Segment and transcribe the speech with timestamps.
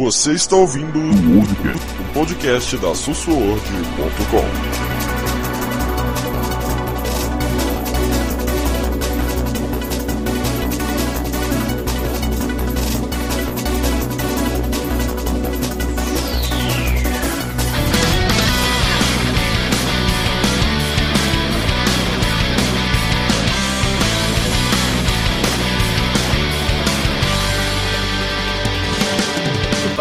[0.00, 4.69] Você está ouvindo o podcast da Sussuord.com.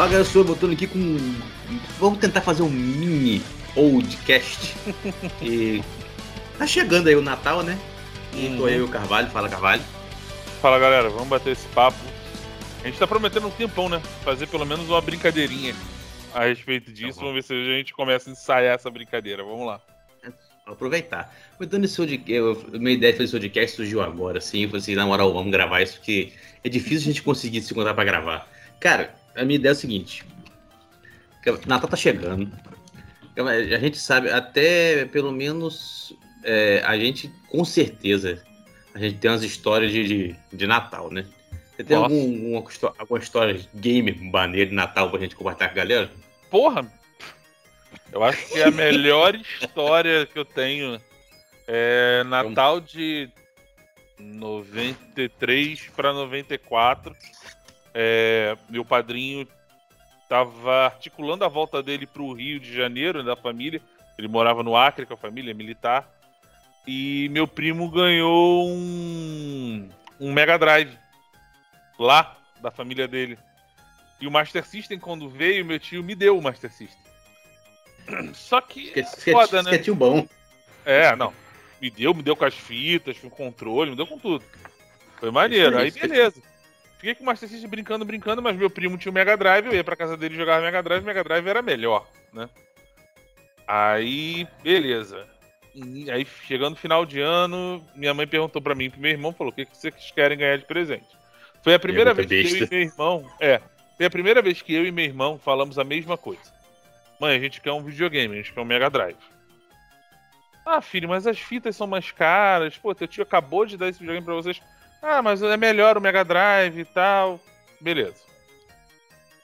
[0.09, 1.17] Fala galera, eu sou botando aqui com.
[1.99, 3.43] Vamos tentar fazer um mini
[3.75, 4.75] podcast.
[5.39, 5.83] e
[6.57, 7.77] tá chegando aí o Natal, né?
[8.33, 8.69] E tô Uhum.
[8.69, 9.83] eu e o Carvalho, fala Carvalho.
[10.63, 11.99] Fala galera, vamos bater esse papo.
[12.83, 14.01] A gente tá prometendo um tempão, né?
[14.23, 15.75] Fazer pelo menos uma brincadeirinha
[16.33, 17.19] a respeito disso.
[17.19, 17.27] Bom.
[17.27, 19.43] vamos ver se a gente começa a ensaiar essa brincadeira.
[19.43, 19.79] Vamos lá.
[20.65, 21.31] Vou aproveitar.
[21.55, 24.63] Comentando esse podcast, minha ideia de fazer esse podcast surgiu agora, assim.
[24.63, 27.71] Eu falei assim, na moral, vamos gravar isso, porque é difícil a gente conseguir se
[27.73, 28.47] encontrar pra gravar.
[28.79, 30.25] Cara, a minha ideia é o seguinte:
[31.65, 32.51] Natal tá chegando.
[33.37, 38.43] A gente sabe, até pelo menos é, a gente, com certeza,
[38.93, 41.25] a gente tem umas histórias de, de, de Natal, né?
[41.71, 42.13] Você tem Nossa.
[42.13, 46.11] algum, alguma, alguma história de game maneira de Natal pra gente compartilhar com a galera?
[46.49, 46.91] Porra!
[48.11, 50.99] Eu acho que a melhor história que eu tenho
[51.65, 53.29] é Natal de
[54.19, 57.15] 93 para 94.
[57.93, 59.47] É, meu padrinho
[60.27, 63.81] tava articulando a volta dele para o Rio de Janeiro, da família.
[64.17, 66.07] Ele morava no Acre com a família militar.
[66.87, 70.97] E meu primo ganhou um, um Mega Drive
[71.97, 73.37] lá da família dele.
[74.19, 76.99] E o Master System, quando veio, meu tio me deu o Master System.
[78.33, 79.83] Só que que é- é isso que é- foda, isso que é né?
[79.83, 80.27] tio bom.
[80.85, 81.33] É, não.
[81.81, 84.43] Me deu, me deu com as fitas, com o controle, me deu com tudo.
[85.19, 85.77] Foi maneiro.
[85.77, 86.07] Aí Isso, isso.
[86.07, 86.41] beleza.
[86.99, 89.73] Fiquei com o Master System brincando, brincando, mas meu primo tinha o Mega Drive, eu
[89.73, 92.49] ia pra casa dele jogar Mega Drive, Mega Drive era melhor, né?
[93.65, 95.25] Aí, beleza.
[96.11, 99.53] Aí, chegando no final de ano, minha mãe perguntou pra mim pro meu irmão, falou,
[99.53, 101.07] o que, que vocês querem ganhar de presente?
[101.63, 102.65] Foi a primeira vez que eu besta.
[102.65, 103.31] e meu irmão...
[103.39, 103.61] É,
[103.95, 106.51] foi a primeira vez que eu e meu irmão falamos a mesma coisa.
[107.17, 109.17] Mãe, a gente quer um videogame, a gente quer um Mega Drive.
[110.65, 112.77] Ah, filho, mas as fitas são mais caras.
[112.77, 114.61] Pô, teu tio acabou de dar esse videogame pra vocês.
[115.01, 117.39] Ah, mas é melhor o Mega Drive e tal.
[117.79, 118.29] Beleza.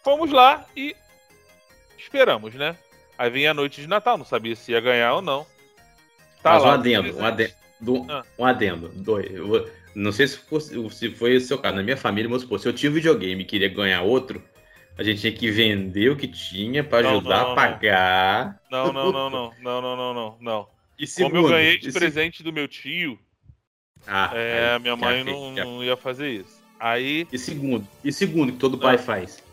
[0.03, 0.95] Fomos lá e
[1.97, 2.75] esperamos, né?
[3.17, 5.45] Aí vem a noite de Natal, não sabia se ia ganhar ou não.
[6.43, 8.23] Tá mas lá, um adendo, um adendo, ah.
[8.37, 8.89] um adendo.
[8.89, 10.39] Dois, eu, não sei se,
[10.91, 11.75] se foi o seu caso.
[11.75, 14.43] Na minha família, vamos supor, se eu tive videogame e queria ganhar outro,
[14.97, 18.61] a gente tinha que vender o que tinha para ajudar não, não, a pagar.
[18.69, 20.37] Não, não, não, não, não, não, não, não.
[20.39, 20.67] não.
[20.99, 22.43] E segundo, Como eu ganhei de presente se...
[22.43, 23.19] do meu tio,
[24.07, 26.61] ah, é, aí, minha mãe não, não ia fazer isso.
[26.79, 28.99] Aí, E segundo, e segundo que todo pai Ah.
[28.99, 29.43] faz.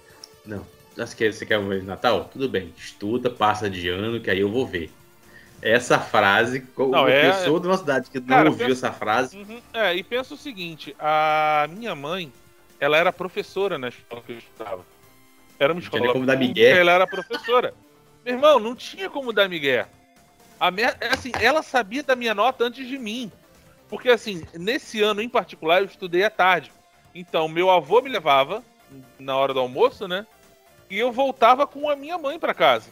[0.45, 0.67] Não.
[0.97, 2.29] Você quer, você quer um de Natal?
[2.31, 2.73] Tudo bem.
[2.77, 4.91] Estuda, passa de ano, que aí eu vou ver.
[5.63, 8.89] Essa frase, como Não, uma é- pessoa de uma cidade que não Cara, ouviu pensa-
[8.89, 12.31] essa frase, Uhum, É, e pensa o seguinte, a minha mãe,
[12.81, 14.85] ela era professora na escola que eu estudava.
[15.59, 16.77] Era uma escola como dar migué.
[16.77, 17.73] ela era professora.
[18.25, 19.87] Meu irmão, não tinha como dar migué.
[20.59, 23.31] A mer- é assim, ela sabia da minha nota antes de mim.
[23.93, 26.73] Porque assim, nesse ano em particular eu estudei à tarde.
[27.15, 28.65] Então, meu avô me levava
[29.19, 30.27] na hora do almoço, né?
[30.89, 32.89] E eu voltava com a minha mãe pra casa.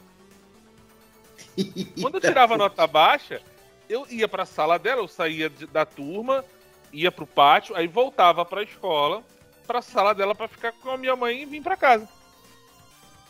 [1.99, 3.41] Quando eu tirava nota baixa,
[3.89, 6.45] eu ia pra sala dela, eu saía da turma,
[6.93, 9.25] ia pro pátio, aí voltava pra escola,
[9.67, 12.07] pra sala dela pra ficar com a minha mãe e vir pra casa.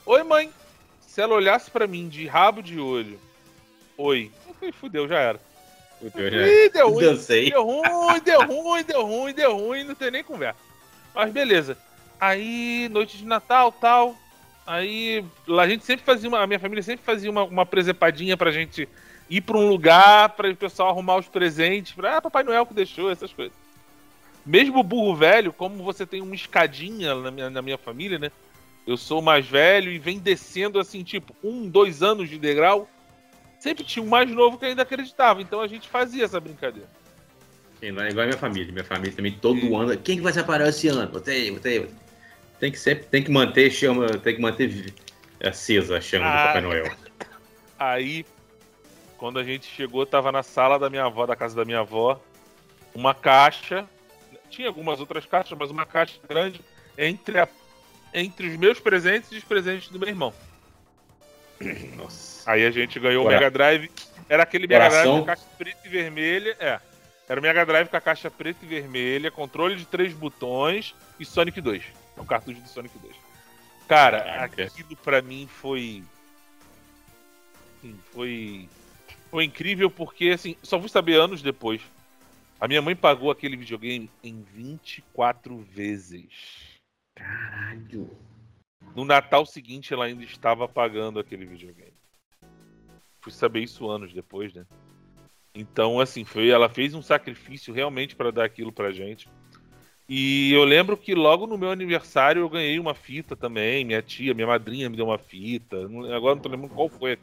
[0.04, 0.52] Oi, mãe.
[1.06, 3.20] Se ela olhasse pra mim de rabo de olho,
[3.96, 4.32] oi.
[4.48, 5.49] Eu falei, fudeu, já era.
[6.02, 7.50] Ih, deu ruim, dancei.
[7.50, 10.58] deu ruim, deu ruim, deu ruim, deu ruim, não tem nem conversa.
[11.14, 11.76] Mas beleza.
[12.20, 14.14] Aí, noite de Natal, tal.
[14.66, 15.24] Aí,
[15.58, 16.40] a gente sempre fazia uma.
[16.40, 18.88] A minha família sempre fazia uma, uma presepadinha pra gente
[19.28, 21.92] ir pra um lugar, pra o pessoal arrumar os presentes.
[21.92, 23.56] Pra, ah, Papai Noel que deixou, essas coisas.
[24.44, 28.30] Mesmo o burro velho, como você tem uma escadinha na minha, na minha família, né?
[28.86, 32.88] Eu sou o mais velho e vem descendo assim, tipo, um, dois anos de degrau.
[33.60, 35.40] Sempre tinha um mais novo que ainda acreditava.
[35.42, 36.88] Então a gente fazia essa brincadeira.
[37.78, 38.72] Sim, não é igual a minha família.
[38.72, 39.76] Minha família também todo Sim.
[39.76, 39.96] ano.
[39.98, 41.10] Quem que vai separar esse ano?
[41.12, 41.88] Você, você.
[42.58, 44.92] Tem que sempre, tem que manter chama, tem que manter
[45.42, 46.46] acesa a chama do Ah.
[46.48, 46.92] Papai Noel.
[47.78, 48.24] Aí,
[49.16, 52.20] quando a gente chegou, tava na sala da minha avó, da casa da minha avó,
[52.94, 53.86] uma caixa.
[54.50, 56.60] Tinha algumas outras caixas, mas uma caixa grande
[56.98, 57.48] entre, a-
[58.12, 60.32] entre os meus presentes e os presentes do meu irmão.
[61.96, 62.50] Nossa.
[62.50, 63.90] Aí a gente ganhou o Mega Drive.
[64.28, 66.56] Era aquele Mega Drive com a caixa preta e vermelha.
[66.58, 66.80] É.
[67.28, 71.24] Era o Mega Drive com a caixa preta e vermelha, controle de três botões e
[71.24, 71.84] Sonic 2.
[72.16, 73.14] O cartucho do Sonic 2.
[73.86, 74.64] Cara, Caraca.
[74.64, 76.02] aquilo pra mim foi.
[77.80, 78.68] Sim, foi.
[79.30, 81.80] Foi incrível porque, assim, só fui saber anos depois.
[82.60, 86.26] A minha mãe pagou aquele videogame em 24 vezes.
[87.14, 88.10] Caralho.
[88.94, 91.92] No Natal seguinte, ela ainda estava pagando aquele videogame.
[93.20, 94.64] Fui saber isso anos depois, né?
[95.54, 99.28] Então, assim, foi, ela fez um sacrifício realmente para dar aquilo pra gente.
[100.08, 103.84] E eu lembro que logo no meu aniversário eu ganhei uma fita também.
[103.84, 105.76] Minha tia, minha madrinha me deu uma fita.
[106.14, 107.18] Agora não tô lembrando qual foi.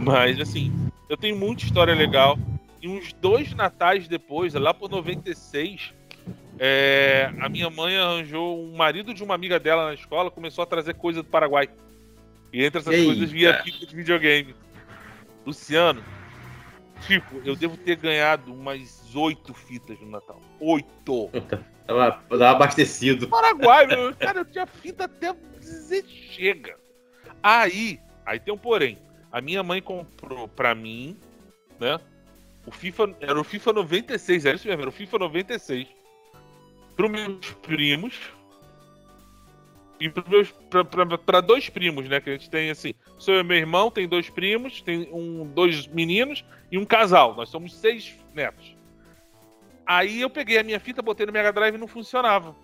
[0.00, 0.72] Mas, assim,
[1.08, 2.38] eu tenho muita história legal.
[2.80, 5.92] E uns dois natais depois, lá por 96,
[6.58, 10.66] é, a minha mãe arranjou um marido de uma amiga dela na escola, começou a
[10.66, 11.68] trazer coisa do Paraguai.
[12.52, 13.06] E entre essas Eita.
[13.06, 14.54] coisas via fita de videogame.
[15.46, 16.02] Luciano,
[17.06, 20.40] tipo, eu devo ter ganhado umas oito fitas no Natal.
[20.60, 21.30] Oito!
[21.86, 23.28] Tava, tava abastecido.
[23.28, 24.14] Paraguai, meu.
[24.16, 26.76] Cara, eu tinha fita até dizer chega.
[27.42, 28.98] Aí, aí tem um porém.
[29.30, 31.16] A minha mãe comprou pra mim,
[31.78, 31.98] né?
[32.66, 35.88] O FIFA, era o FIFA 96, era isso mesmo, era o FIFA 96.
[36.98, 38.20] Pros meus primos.
[40.00, 40.10] E
[41.24, 42.20] pra dois primos, né?
[42.20, 42.92] Que a gente tem assim.
[43.18, 47.36] Sou eu e meu irmão, tem dois primos, tem um, dois meninos e um casal.
[47.36, 48.76] Nós somos seis netos.
[49.86, 52.54] Aí eu peguei a minha fita, botei no Mega Drive e não funcionava.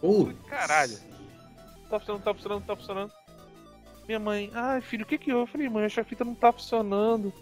[0.00, 0.36] Putz.
[0.48, 0.98] Caralho.
[1.82, 3.12] Não tá funcionando, não tá funcionando, não tá funcionando.
[4.08, 5.44] Minha mãe, ai filho, o que que houve?
[5.44, 7.32] Eu falei, mãe, essa fita não tá funcionando.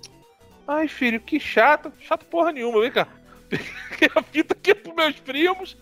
[0.69, 1.91] Ai filho, que chato.
[2.01, 3.09] Chato porra nenhuma, vem cá.
[4.15, 5.77] A fita aqui pros meus primos.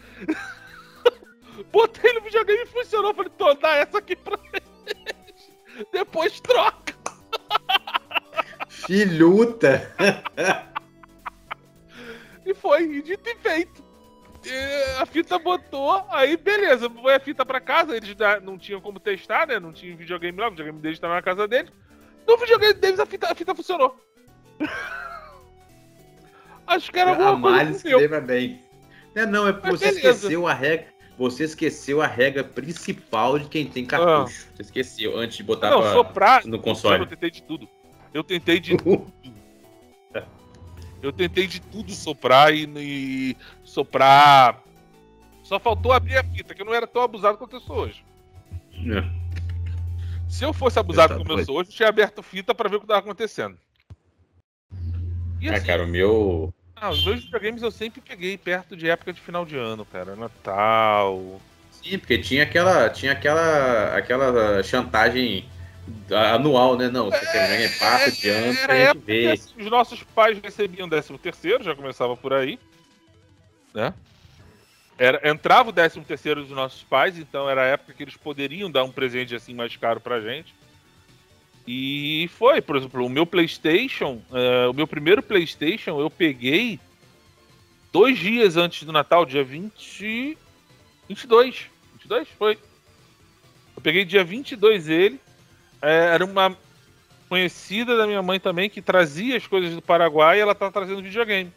[1.73, 3.15] Botei no videogame e funcionou.
[3.15, 5.87] Falei, tô, dá essa aqui pra eles.
[5.93, 6.95] Depois troca.
[8.69, 9.95] Filhuta.
[12.45, 13.85] E foi, e dito e feito.
[14.45, 18.99] E a fita botou, aí beleza, foi a fita pra casa, eles não tinham como
[18.99, 19.61] testar, né?
[19.61, 21.71] Não tinha videogame lá, o videogame deles tava na casa deles.
[22.27, 23.95] No videogame deles a fita, a fita funcionou.
[26.71, 27.99] Acho que era A alguma coisa Males que meu.
[27.99, 28.61] lembra bem.
[29.15, 30.09] Não, não, é porque Mas você beleza.
[30.11, 30.87] esqueceu a regra.
[31.19, 34.47] Você esqueceu a regra principal de quem tem cartucho.
[34.55, 35.71] Você esqueceu antes de botar Ah.
[35.73, 36.47] Não, pra- soprar.
[36.47, 37.07] no Eu console.
[37.07, 37.69] tentei de tudo.
[38.15, 38.77] Eu tentei de
[41.03, 44.63] Eu tentei de tudo soprar e, e soprar.
[45.43, 48.05] Só faltou abrir a fita, que eu não era tão abusado quanto eu sou hoje.
[48.75, 49.03] É.
[50.29, 51.47] Se eu fosse abusado Eu tá como eu doido.
[51.47, 53.57] sou hoje, eu tinha aberto fita pra ver o que tava acontecendo.
[55.41, 56.53] E Ah, assim, cara, o meu.
[56.81, 60.17] Ah, os meus videogames eu sempre peguei perto de época de final de ano, cara.
[60.17, 61.41] Natal.
[61.71, 65.44] Sim, porque tinha aquela, tinha aquela, aquela chantagem
[66.32, 66.88] anual, né?
[66.88, 69.32] Não, você quer ganhar passa de ano pra gente ver.
[69.32, 72.59] assim, os nossos pais recebiam 13 terceiro, já começava por aí,
[73.75, 73.94] né?
[74.99, 78.71] Era, entrava o 13 terceiro dos nossos pais, então era a época que eles poderiam
[78.71, 80.55] dar um presente assim mais caro pra gente.
[81.73, 86.81] E foi, por exemplo, o meu PlayStation, eh, o meu primeiro PlayStation eu peguei
[87.93, 90.37] dois dias antes do Natal, dia 20,
[91.09, 91.67] 22.
[91.93, 92.29] 22?
[92.37, 92.59] Foi.
[93.77, 95.21] Eu peguei dia 22 ele.
[95.81, 96.59] eh, era uma
[97.29, 101.01] conhecida da minha mãe também que trazia as coisas do Paraguai e ela tá trazendo
[101.01, 101.53] videogame.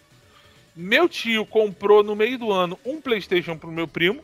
[0.75, 4.21] Meu tio comprou no meio do ano um PlayStation pro meu primo.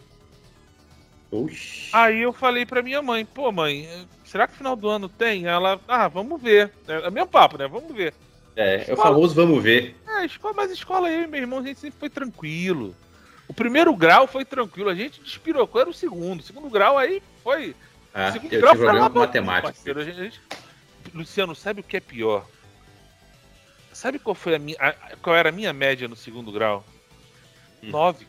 [1.32, 1.90] Oxi.
[1.94, 3.88] Aí eu falei pra minha mãe, pô, mãe,
[4.26, 5.46] será que final do ano tem?
[5.46, 6.72] Ela, ah, vamos ver.
[6.88, 7.68] É o mesmo papo, né?
[7.68, 8.14] Vamos ver.
[8.56, 9.96] É, é o famoso vamos ver.
[10.08, 12.96] É, escola, mas escola eu e meu irmão, a gente sempre foi tranquilo.
[13.48, 16.40] O primeiro grau foi tranquilo, a gente despirocou, era o segundo.
[16.40, 17.76] O segundo grau aí foi.
[18.14, 19.62] Ah, o segundo eu grau tive foi problema com matemática.
[19.74, 20.42] parceiro, a gente- a gente-
[21.14, 22.46] Luciano, sabe o que é pior?
[23.94, 24.78] Sabe qual foi a minha.
[24.80, 26.84] a- qual era a minha média no segundo grau?
[27.84, 27.90] Hum.
[27.90, 28.28] Nove.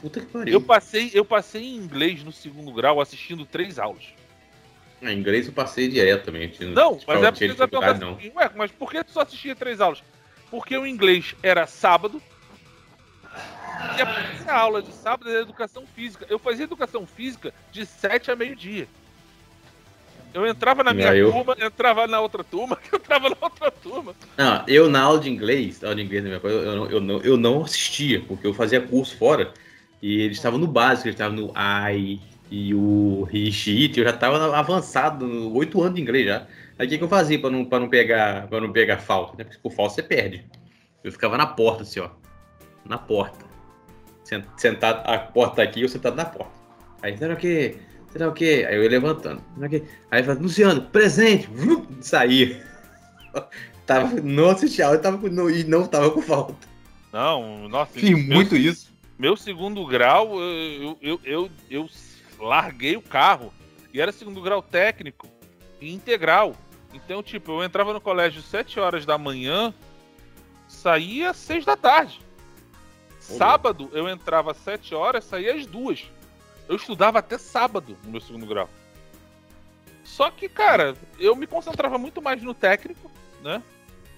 [0.00, 0.52] Puta que pariu.
[0.54, 4.04] Eu passei, eu passei em inglês no segundo grau assistindo três aulas.
[5.02, 6.48] Ah, em inglês eu passei direto também.
[6.48, 8.12] Tinha- Não, tinha- mas é porque você vai dificuldade, não.
[8.14, 10.02] assim, ué, mas por que tu só assistia três aulas?
[10.50, 12.20] Porque o inglês era sábado.
[13.96, 16.26] E a primeira aula de sábado era educação física.
[16.28, 18.86] Eu fazia educação física de 7 a meio-dia.
[20.32, 24.14] Eu entrava na minha eu- turma, entrava na outra turma, eu entrava na outra turma.
[24.36, 27.00] Não, eu na aula de inglês, aula de inglês na minha coisa, eu, não- eu,
[27.00, 29.52] não, eu não assistia, porque eu fazia curso fora
[30.02, 34.56] e eles estavam no básico, eles estavam no I e o Rishit, eu já estava
[34.56, 36.46] avançado, no oito anos de inglês já.
[36.78, 39.36] Aí o que, que eu fazia para não, pra não, pegar, pra não pegar falta?
[39.38, 39.44] Né?
[39.44, 40.44] Porque por falta você perde.
[41.04, 42.08] Eu ficava na porta, assim, ó.
[42.84, 43.44] Na porta.
[44.24, 46.52] Sen- Sentado, a porta tá aqui, eu sentado na porta.
[47.02, 47.76] Aí, será o quê?
[48.10, 48.66] Será o quê?
[48.68, 49.42] Aí eu ia levantando.
[49.54, 49.82] Será o quê?
[50.10, 51.46] Aí eu falava, Luciano, presente!
[51.52, 52.64] Vrum, Saía.
[53.86, 56.54] Tava, não assistia aula e, tava, com- não, e não tava com falta.
[57.12, 58.89] Não, nossa, Fiz muito isso.
[59.20, 61.90] Meu segundo grau, eu, eu, eu, eu
[62.38, 63.52] larguei o carro
[63.92, 65.28] e era segundo grau técnico
[65.78, 66.56] e integral.
[66.94, 69.74] Então, tipo, eu entrava no colégio 7 horas da manhã,
[70.66, 72.18] saía 6 da tarde.
[73.20, 76.10] Sábado eu entrava às 7 horas, saía às 2.
[76.66, 78.70] Eu estudava até sábado no meu segundo grau.
[80.02, 83.10] Só que, cara, eu me concentrava muito mais no técnico,
[83.42, 83.62] né?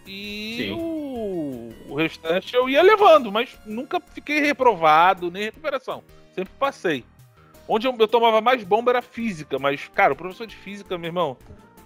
[0.07, 6.03] E o, o, restante eu ia levando, mas nunca fiquei reprovado, nem recuperação.
[6.35, 7.05] Sempre passei.
[7.69, 11.09] Onde eu, eu, tomava mais bomba era física, mas, cara, o professor de física, meu
[11.09, 11.37] irmão,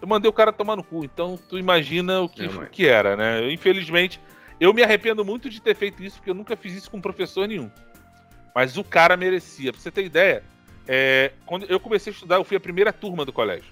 [0.00, 1.04] eu mandei o cara tomar no cu.
[1.04, 3.40] Então, tu imagina o que, é, o que era, né?
[3.40, 4.18] Eu, infelizmente,
[4.58, 7.46] eu me arrependo muito de ter feito isso, porque eu nunca fiz isso com professor
[7.46, 7.70] nenhum.
[8.54, 9.70] Mas o cara merecia.
[9.70, 10.42] Pra você ter ideia,
[10.88, 13.70] é, quando eu comecei a estudar, eu fui a primeira turma do colégio.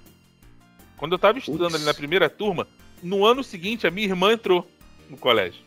[0.97, 1.77] Quando eu tava estudando Ups.
[1.77, 2.67] ali na primeira turma,
[3.05, 4.67] no ano seguinte, a minha irmã entrou
[5.09, 5.63] no colégio.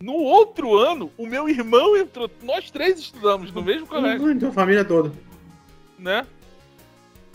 [0.00, 2.30] No outro ano, o meu irmão entrou.
[2.42, 4.30] Nós três estudamos no mesmo colégio.
[4.30, 5.12] Então, a família toda.
[5.98, 6.26] Né?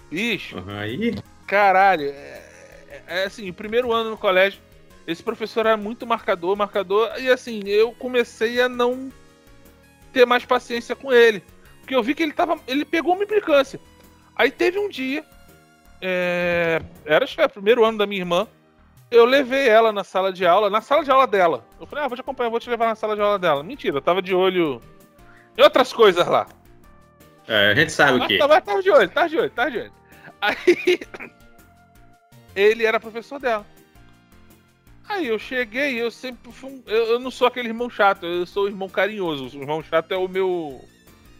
[0.10, 0.58] Bicho.
[0.58, 1.16] Uhum, aí?
[1.46, 2.06] Caralho.
[2.06, 2.44] É,
[2.90, 4.60] é, é assim, o primeiro ano no colégio,
[5.08, 7.12] esse professor era muito marcador, marcador.
[7.20, 9.12] E assim, eu comecei a não
[10.12, 11.44] ter mais paciência com ele.
[11.82, 12.60] Porque eu vi que ele tava.
[12.68, 13.80] Ele pegou uma implicância.
[14.36, 15.24] Aí teve um dia.
[16.02, 18.48] É, era acho que era o primeiro ano da minha irmã.
[19.16, 21.66] Eu levei ela na sala de aula, na sala de aula dela.
[21.80, 23.64] Eu falei, ah, vou te acompanhar, vou te levar na sala de aula dela.
[23.64, 24.82] Mentira, eu tava de olho
[25.58, 26.46] em outras coisas lá.
[27.48, 28.38] É, a gente sabe o que.
[28.38, 29.94] Tava, tava de olho, tava de olho, tava de olho.
[30.42, 31.00] Aí.
[32.54, 33.66] Ele era professor dela.
[35.08, 38.66] Aí eu cheguei, eu sempre fui eu, eu, não sou aquele irmão chato, eu sou
[38.66, 39.58] o irmão carinhoso.
[39.58, 40.84] O irmão chato é o meu,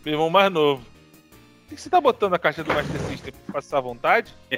[0.06, 0.86] meu irmão mais novo.
[1.64, 4.34] Por que você tá botando a caixa do Master System pra passar à vontade?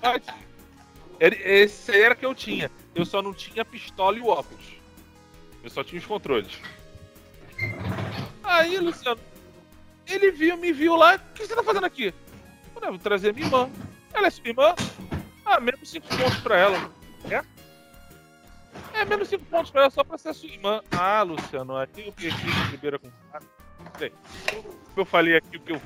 [0.00, 0.42] Pode.
[1.30, 2.70] Esse era que eu tinha.
[2.94, 4.64] Eu só não tinha pistola e o óculos.
[5.62, 6.58] Eu só tinha os controles.
[8.42, 9.20] Aí, Luciano,
[10.06, 11.14] ele viu, me viu lá.
[11.14, 12.12] O que você tá fazendo aqui?
[12.80, 13.70] Ah, vou trazer minha irmã.
[14.12, 14.74] Ela é sua irmã?
[15.44, 16.90] Ah, menos 5 pontos pra ela.
[17.30, 17.42] É?
[18.98, 20.82] É, menos 5 pontos pra ela só pra ser sua irmã.
[20.90, 23.08] Ah, Luciano, aí eu peguei de primeira com
[23.98, 24.12] sei.
[24.96, 25.80] Eu falei aqui o que eu.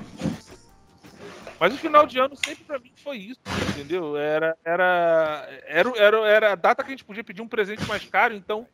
[1.59, 4.15] Mas o final de ano sempre pra mim foi isso, entendeu?
[4.15, 8.05] Era, era, era, era, era a data que a gente podia pedir um presente mais
[8.05, 8.67] caro, então.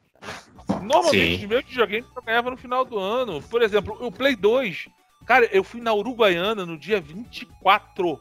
[0.81, 1.43] Normalmente Sim.
[1.43, 3.41] os meus videogames eu ganhava no final do ano.
[3.43, 4.87] Por exemplo, o Play 2.
[5.25, 8.19] Cara, eu fui na Uruguaiana no dia 24.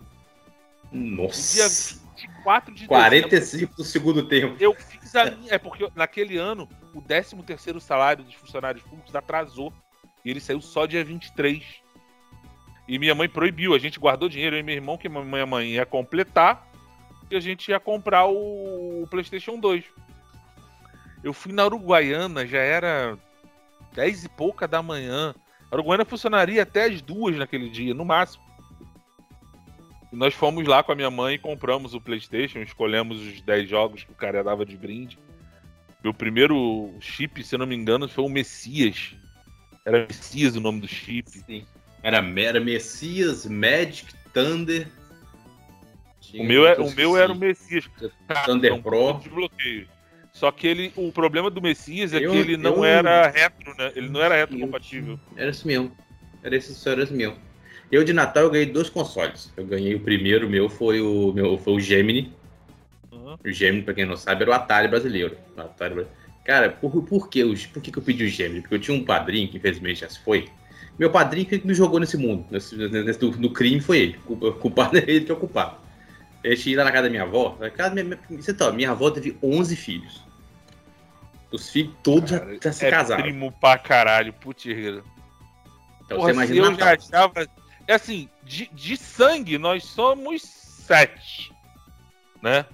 [0.93, 1.55] Nossa.
[1.55, 1.69] Dia
[2.17, 3.77] 24 de 45 dezembro.
[3.77, 4.57] do segundo tempo.
[4.61, 5.55] Eu fiz a minha.
[5.55, 9.73] É porque naquele ano o 13 terceiro salário dos funcionários públicos atrasou.
[10.25, 11.65] E ele saiu só dia 23.
[12.87, 13.75] E minha mãe proibiu.
[13.75, 16.69] A gente guardou dinheiro, eu e meu irmão, que minha mãe ia completar.
[17.31, 19.85] E a gente ia comprar o, PlayStation 2.
[21.25, 23.17] Eu fui na Uruguaiana, já era
[23.95, 25.35] 10 e pouca da manhã.
[25.71, 28.43] A Uruguaiana funcionaria até as duas naquele dia, no máximo.
[30.13, 33.69] E nós fomos lá com a minha mãe e compramos o PlayStation, escolhemos os 10
[33.69, 35.19] jogos que o cara dava de brinde.
[36.05, 39.15] Meu primeiro chip, se não me engano, foi o Messias.
[39.87, 41.31] Era Messias o nome do chip.
[41.31, 41.65] Sim.
[42.03, 44.89] Era, era Messias, Magic, Thunder.
[46.35, 47.89] o meu, é, o meu era o Messias.
[48.45, 49.15] Thunder um Pro.
[49.15, 49.89] Desbloqueio.
[50.33, 52.85] Só que ele, o problema do Messias é eu, que ele não eu...
[52.85, 53.93] era retro, né?
[53.95, 55.21] Ele não era retro compatível.
[55.37, 55.93] Era isso mesmo.
[56.43, 57.37] Era esse, era esse mesmo.
[57.91, 59.53] Eu de Natal eu ganhei dois consoles.
[59.57, 62.33] Eu ganhei o primeiro meu foi o meu foi o Gemini.
[63.13, 63.37] Uhum.
[63.45, 65.37] O Gemini, pra quem não sabe, era o Atari brasileiro.
[65.55, 66.07] O Atari...
[66.45, 68.63] Cara, por, por, que, por que, que eu pedi o Gemini?
[68.63, 70.49] Porque eu tinha um padrinho, que infelizmente já se foi,
[70.99, 74.21] meu padrinho que me jogou nesse mundo, nesse, nesse do, do, crime foi ele.
[74.27, 75.77] O culpado é ele que é o culpado.
[76.45, 77.57] Eu ia lá na casa da minha avó.
[77.59, 80.23] Na casa da minha, você tá, minha avó teve 11 filhos.
[81.51, 83.23] Os filhos todos Cara, já, já se é casaram.
[83.23, 85.05] primo pra caralho, putirreiro.
[86.05, 86.67] Então Porra, você imagina.
[86.67, 87.47] Eu já achava.
[87.87, 91.53] É assim, de, de sangue nós somos sete.
[92.43, 92.65] Né?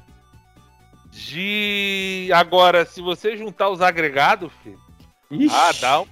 [1.11, 2.31] De.
[2.33, 4.81] Agora, se você juntar os agregados, filho.
[5.31, 5.55] Ixi.
[5.55, 6.07] Ah, dá uma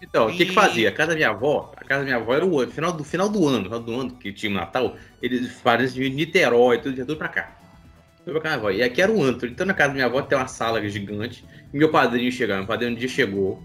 [0.00, 0.88] então, o que que fazia?
[0.88, 3.28] A casa da minha avó, a casa da minha avó era o final do final
[3.28, 7.16] do ano, final do ano que tinha o Natal, eles faziam de Niterói, tudo, tudo
[7.16, 7.56] pra cá.
[8.24, 8.70] Tudo pra cá, avó.
[8.70, 9.48] E aqui era o antro.
[9.48, 11.44] Então na casa da minha avó tem uma sala gigante.
[11.72, 13.62] E meu padrinho chegava, meu padrinho um dia chegou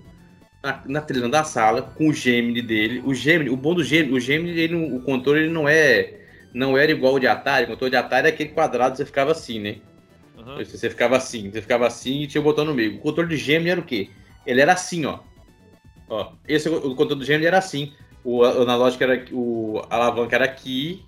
[0.63, 3.03] na, na televisão da sala com o Gemini dele.
[3.05, 6.19] O Gemini, o bom do Gemini, o Gemini, ele, o controle ele não é
[6.53, 7.65] não era igual o de Atari.
[7.65, 9.77] O controle de Atari é aquele quadrado, você ficava assim, né?
[10.37, 10.63] Uhum.
[10.63, 12.95] Você ficava assim, você ficava assim e tinha o botão no meio.
[12.95, 14.09] O controle de Gemini era o quê?
[14.45, 15.19] Ele era assim, ó.
[16.09, 17.93] Ó, esse o controle do Gemini era assim.
[18.23, 21.05] O analógico era o a alavanca era aqui.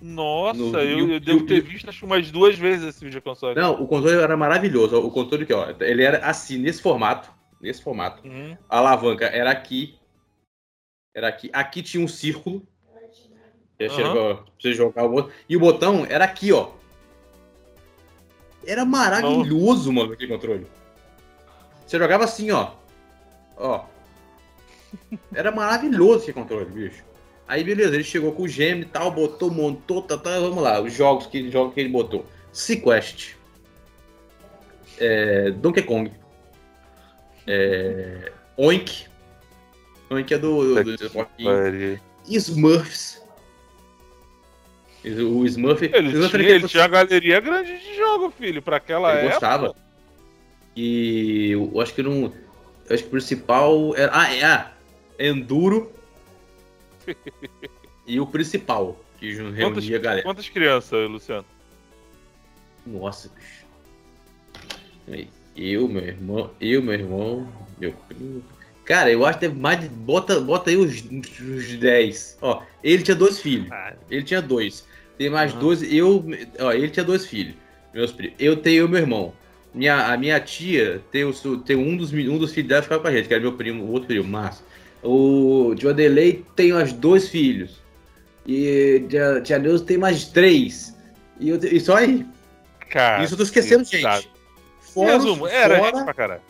[0.00, 3.60] Nossa, no, eu, eu devo ter visto acho umas duas vezes esse vídeo console.
[3.60, 4.96] Não, o controle era maravilhoso.
[4.98, 7.28] O controle aqui, ó, ele era assim nesse formato,
[7.60, 8.26] nesse formato.
[8.26, 8.56] Uhum.
[8.68, 9.98] A alavanca era aqui.
[11.14, 11.50] Era aqui.
[11.52, 12.62] Aqui tinha um círculo.
[13.78, 15.30] Você jogar o botão.
[15.48, 16.70] E o botão era aqui, ó.
[18.66, 20.66] Era maravilhoso, mano, aquele controle.
[21.86, 22.72] Você jogava assim, ó.
[23.56, 23.84] Ó.
[25.34, 27.04] Era maravilhoso esse controle, bicho.
[27.46, 30.80] Aí, beleza, ele chegou com o gêmeo e tal, botou, montou, tá, tá, vamos lá,
[30.80, 32.26] os jogos que, jogos que ele botou.
[32.52, 33.34] Sequest.
[34.98, 36.10] É, Donkey Kong.
[37.46, 39.06] É, Oink.
[40.10, 41.98] Oink é do, do, do.
[42.26, 43.22] Smurfs.
[45.04, 45.84] O Smurf.
[45.92, 49.32] Ele, Smurf tinha, ele tinha uma galeria grande de jogo, filho, pra aquela Ele época.
[49.32, 49.74] gostava.
[50.76, 52.32] E eu acho que não.
[52.88, 54.10] Eu acho que o principal era.
[54.12, 54.77] Ah, é.
[55.18, 55.92] Enduro.
[58.06, 60.22] e o principal, que jun- Quantas, reunia a galera.
[60.22, 61.44] quantas crianças, Luciano?
[62.86, 65.28] Nossa, bicho.
[65.56, 67.48] Eu, meu irmão, eu, meu irmão,
[67.78, 68.42] meu primo.
[68.84, 69.88] Cara, eu acho que teve mais de.
[69.88, 71.02] Bota, bota aí os,
[71.40, 72.38] os 10.
[72.40, 73.68] Ó, ele tinha dois filhos.
[73.70, 74.86] Ah, Ele tinha dois.
[75.18, 75.60] Tem mais Aham.
[75.60, 75.82] dois.
[75.92, 76.24] Eu.
[76.60, 77.54] Ó, ele tinha dois filhos.
[77.92, 78.36] Meus primos.
[78.38, 79.34] Eu tenho eu meu irmão.
[79.74, 83.08] Minha, a minha tia tem, o, tem um, dos, um dos filhos dela ficava com
[83.08, 84.64] a gente, que era meu primo, o outro primo, Márcio.
[85.02, 87.80] O de Adelei tem mais dois filhos.
[88.46, 90.96] E tia, tia Neuza tem mais três.
[91.38, 92.26] E, eu, e só aí.
[92.90, 93.22] cara.
[93.22, 94.02] Isso eu tô esquecendo, gente.
[94.02, 94.28] sabe.
[94.80, 96.40] Fora, Resumo, era fora, gente pra caralho.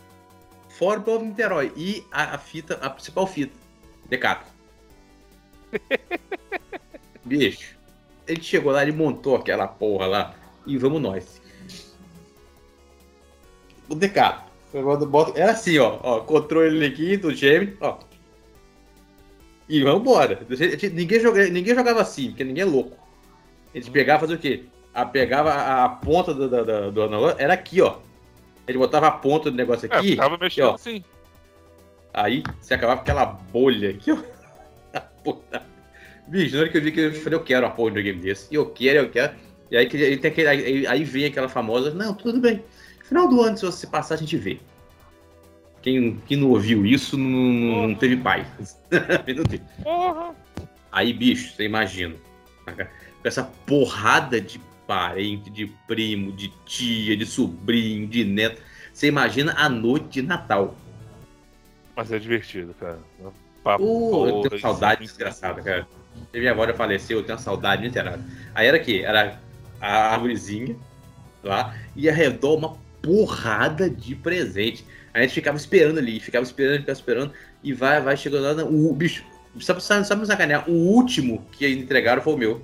[0.69, 1.73] fora o povo de Niterói.
[1.76, 3.52] E a, a fita, a principal fita.
[4.09, 4.47] Decato.
[7.25, 7.76] Bicho.
[8.26, 10.35] Ele chegou lá, ele montou aquela porra lá.
[10.67, 11.40] E vamos nós.
[13.88, 13.95] O
[15.07, 15.99] boto- Era assim, ó.
[16.02, 17.99] ó controle aqui do gêmeo, ó.
[19.68, 20.40] E vambora.
[20.92, 22.96] Ninguém, joga, ninguém jogava assim, porque ninguém é louco.
[23.75, 24.64] Eles pegavam fazer o quê?
[24.94, 27.98] A, pegava a, a ponta do, do, do, analógico, era aqui, ó.
[28.66, 30.16] Ele botava a ponta do negócio É, aqui.
[30.16, 30.75] tava mexendo ó.
[30.75, 31.04] assim.
[32.12, 34.18] Aí você acabava com aquela bolha aqui, ó.
[35.22, 35.62] Puta.
[36.26, 38.02] Bicho, na hora que eu vi que eu falei, eu quero uma porra de um
[38.02, 38.48] game desse.
[38.50, 39.34] E eu quero, eu quero.
[39.70, 42.64] E aí, aí, tem aquele, aí, aí vem aquela famosa, não, tudo bem.
[43.04, 44.58] Final do ano, se você passar, a gente vê.
[45.82, 48.47] Quem, quem não ouviu isso não, não teve pai.
[49.34, 49.62] Não teve.
[50.91, 52.14] Aí, bicho, você imagina.
[52.67, 58.60] Com essa porrada de parente, de primo, de tia, de sobrinho, de neto.
[58.93, 60.75] Você imagina a noite de Natal.
[61.95, 62.99] Mas é divertido, cara.
[63.62, 65.86] Papo, Uh, eu tenho saudade desgraçada, cara.
[66.32, 68.21] Se minha avó já faleceu, eu tenho uma saudade literária.
[68.54, 69.02] Aí era o quê?
[69.04, 69.41] Era
[69.80, 70.76] a árvorezinha
[71.43, 74.84] lá e ao redor uma porrada de presente.
[75.12, 78.64] A gente ficava esperando ali, ficava esperando, ficava esperando e vai, vai chegando lá.
[78.64, 79.25] O bicho,
[79.60, 80.68] sabe, sabe, sabe me sacanear?
[80.68, 82.62] O último que entregaram foi o meu.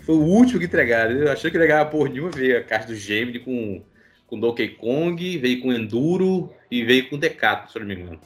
[0.00, 1.12] Foi o último que entregaram.
[1.12, 3.82] Eu achei que entregava por nenhuma, veio a caixa do Gemini com,
[4.26, 8.20] com Donkey Kong, veio com Enduro e veio com Decato, se eu não me engano.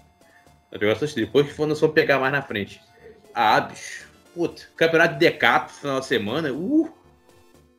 [0.72, 2.80] Negócio assim, depois que for, nós vamos pegar mais na frente.
[3.34, 4.08] Ah, bicho.
[4.34, 6.52] Puta, campeonato de Decato final de semana.
[6.52, 6.90] Uh!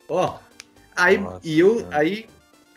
[0.08, 0.39] Ó.
[0.95, 1.97] Aí, Nossa, e eu, cara.
[1.97, 2.25] aí,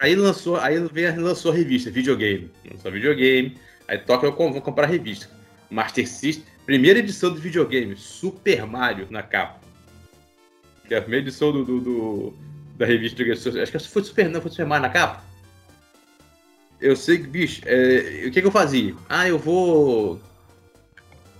[0.02, 2.50] aí lançou, aí veio, lançou a revista, videogame.
[2.70, 3.56] Lançou videogame.
[3.88, 5.28] Aí toca, eu vou comprar a revista.
[5.70, 9.60] Master System, primeira edição do videogame, Super Mario na capa.
[10.86, 12.34] Que é a primeira edição do, do- do-
[12.76, 13.22] da revista.
[13.22, 15.24] Acho que foi Super, não, foi Super Mario na capa.
[16.80, 18.94] Eu sei que, bicho, é, o que, que eu fazia?
[19.08, 20.20] Ah, eu vou.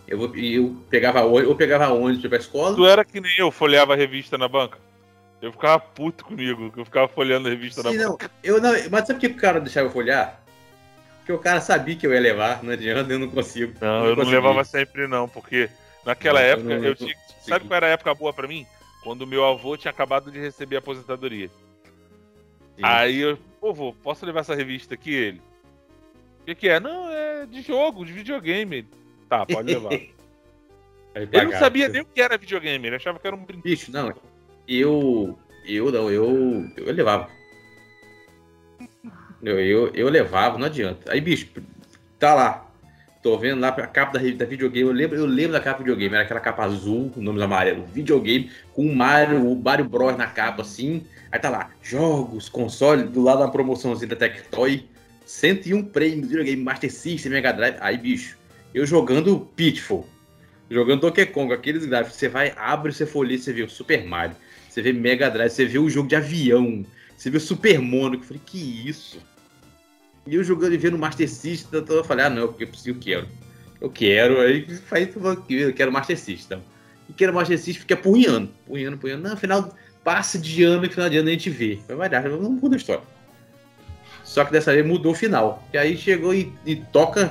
[0.06, 0.36] Eu vou.
[0.36, 2.76] Eu pegava ônibus, eu pegava ônibus pra escola.
[2.76, 4.78] Tu era que nem eu, folheava a revista na banca.
[5.42, 8.70] Eu ficava puto comigo, que eu ficava folheando a revista Sim, na não, eu não,
[8.90, 10.40] mas sabe por que o cara deixava eu folhear?
[11.18, 13.74] Porque o cara sabia que eu ia levar, não adianta, eu não consigo.
[13.80, 14.36] Não, eu não consegui.
[14.36, 15.68] levava sempre não, porque
[16.06, 17.14] naquela Não, eu época não- eu eu tinha.
[17.42, 18.64] Sabe qual era a época boa pra mim?
[19.02, 21.48] Quando meu avô tinha acabado de receber a aposentadoria.
[21.48, 22.82] Sim.
[22.82, 25.42] Aí eu, pô, vô, posso levar essa revista aqui, ele?
[26.40, 26.78] O que, que é?
[26.78, 28.86] Não, é de jogo, de videogame.
[29.28, 29.90] Tá, pode levar.
[31.14, 33.64] Ele não sabia nem o que era videogame, ele achava que era um brinquedo.
[33.64, 34.14] Bicho, não,
[34.66, 35.38] eu.
[35.64, 36.70] Eu não, eu.
[36.76, 37.28] Eu levava.
[39.42, 41.12] Eu, eu, eu levava, não adianta.
[41.12, 41.48] Aí, bicho,
[42.18, 42.68] tá lá.
[43.22, 44.88] Tô vendo lá a capa da, da videogame.
[44.88, 46.14] Eu lembro, eu lembro da capa do videogame.
[46.14, 47.88] Era aquela capa azul, com nomes amarelos.
[47.90, 51.04] Videogame, com o Mario, o Mario Bros na capa, assim.
[51.30, 54.84] Aí tá lá, jogos, console, do lado da promoçãozinha da Tectoy.
[55.24, 57.76] 101 prêmios, videogame, Master System, Mega Drive.
[57.80, 58.36] Aí, bicho,
[58.74, 60.06] eu jogando Pitfall.
[60.68, 62.18] Jogando Donkey Kong, aqueles gráficos.
[62.18, 64.36] Você vai, abre, você folheia, você vê o Super Mario.
[64.72, 66.82] Você vê Mega Drive, você vê o jogo de avião.
[67.14, 68.14] Você vê o Super Mono.
[68.14, 69.18] Eu falei, que isso?
[70.26, 73.28] E eu jogando e vendo Master System, eu falei, ah não, porque eu quero.
[73.78, 75.12] Eu quero, aí falei,
[75.50, 76.58] eu quero Master System.
[77.06, 79.28] E quero Master System, fica punhando, punhando, punhando.
[79.28, 81.78] Não, final, passa de ano e final de ano a gente vê.
[81.88, 83.02] Vai dar, não muda a história.
[84.24, 85.62] Só que dessa vez mudou o final.
[85.74, 87.30] E aí chegou e, e toca.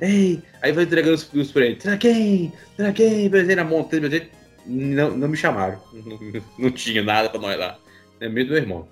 [0.00, 1.82] Ei, Aí vai entregando os, os presentes.
[1.82, 4.41] Traquém, traquém, presente na montanha, presente.
[4.66, 5.80] Não, não me chamaram.
[5.92, 6.18] Não,
[6.58, 7.78] não tinha nada pra nós lá.
[8.20, 8.88] É mesmo do meu irmão.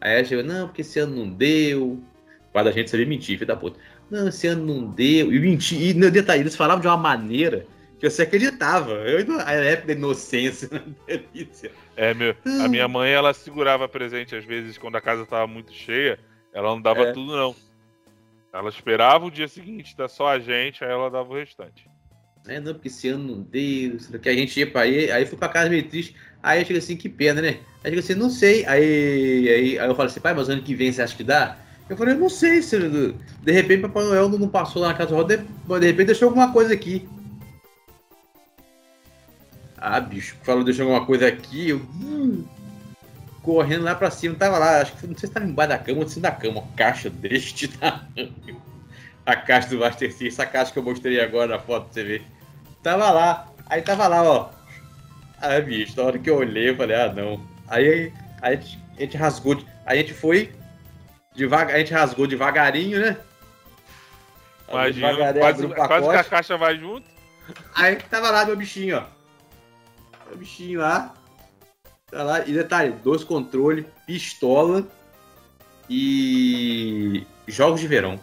[0.00, 2.02] Aí ela chegou, não, porque esse ano não deu.
[2.52, 3.78] Para a gente saber mentir, filho da puta.
[4.10, 5.32] Não, esse ano não deu.
[5.32, 5.80] E mentir.
[5.80, 7.66] E no detalhe, eles falavam de uma maneira
[7.98, 8.92] que você acreditava.
[8.92, 10.68] Eu, a época da inocência,
[11.06, 11.70] delícia.
[11.96, 15.72] É, meu, a minha mãe, ela segurava presente às vezes quando a casa tava muito
[15.72, 16.18] cheia.
[16.52, 17.12] Ela não dava É.
[17.12, 17.54] tudo, não.
[18.52, 21.88] Ela esperava o dia seguinte, tá só a gente, aí ela dava o restante.
[22.46, 23.98] É, não, porque esse ano não deu.
[24.20, 26.14] Que a gente ia pra aí, aí fui pra casa meio triste.
[26.42, 27.58] Aí eu cheguei assim, que pena, né?
[27.84, 28.64] Aí eu cheguei assim, não sei.
[28.66, 31.56] Aí, aí, aí eu falei assim, pai, mas ano que vem você acha que dá?
[31.88, 35.16] Eu falei, não sei, se de repente Papai Noel não passou lá na casa do
[35.16, 37.08] Roda, de repente deixou alguma coisa aqui.
[39.76, 42.44] Ah, bicho, falou deixou alguma coisa aqui, eu hum,
[43.42, 45.98] correndo lá pra cima, tava lá, acho que não sei se tava embaixo da cama
[45.98, 48.69] ou em cima da cama, caixa deste tamanho.
[49.26, 52.02] A caixa do Master System, essa caixa que eu mostrei agora na foto pra você
[52.04, 52.22] ver.
[52.82, 54.50] Tava lá, aí tava lá, ó.
[55.40, 57.40] Ah, bicho, na hora que eu olhei, eu falei, ah, não.
[57.68, 60.52] Aí, aí a, gente, a gente rasgou, de- aí a gente foi
[61.34, 63.16] devagar, a gente rasgou devagarinho, né?
[64.68, 67.06] Imagina, Devagarinho, quase, quase que a caixa vai junto.
[67.74, 69.04] Aí tava lá meu bichinho, ó.
[70.28, 71.12] Meu bichinho lá.
[72.10, 72.40] Tá lá.
[72.46, 74.86] E detalhe, dois controles, pistola
[75.88, 78.18] e jogos de verão.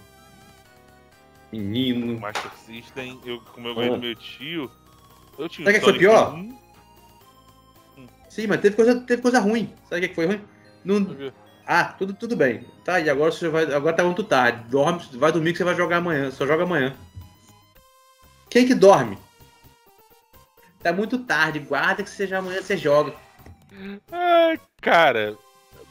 [1.51, 2.19] Menino.
[2.19, 3.99] Master System, eu, como eu ganhei do Ah.
[3.99, 4.71] meu tio,
[5.37, 6.33] eu tinha Sabe o que foi pior?
[6.33, 6.57] 1,
[8.29, 9.73] Sim, mas teve coisa, teve coisa ruim.
[9.89, 10.41] Sabe o que foi ruim?
[10.83, 11.31] Não,
[11.65, 12.65] Ah, tudo, tudo bem.
[12.83, 13.63] Tá, e agora você vai.
[13.73, 14.63] Agora tá muito tarde.
[14.69, 16.31] Dorme, vai dormir que você vai jogar amanhã.
[16.31, 16.95] Só joga amanhã.
[18.49, 19.17] Quem que dorme?
[20.81, 23.13] Tá muito tarde, guarda que seja amanhã você joga.
[24.11, 25.35] Ai, cara,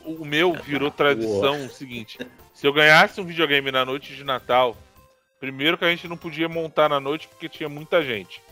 [0.05, 2.19] o meu virou tradição o seguinte:
[2.55, 4.77] se eu ganhasse um videogame na noite de Natal,
[5.39, 8.43] primeiro que a gente não podia montar na noite porque tinha muita gente.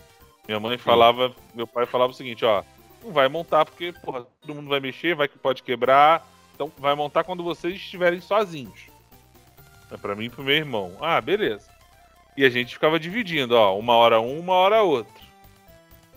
[0.47, 2.63] Minha mãe falava, meu pai falava o seguinte, ó,
[3.03, 6.95] não vai montar porque, porra, todo mundo vai mexer, vai que pode quebrar, então vai
[6.95, 8.87] montar quando vocês estiverem sozinhos.
[9.91, 10.97] É pra mim e pro meu irmão.
[11.01, 11.69] Ah, beleza.
[12.37, 15.23] E a gente ficava dividindo, ó, uma hora um, uma hora outro.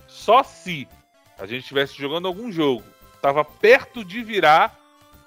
[0.07, 0.89] Só se
[1.39, 2.83] a gente estivesse jogando algum jogo,
[3.23, 4.77] tava perto de virar,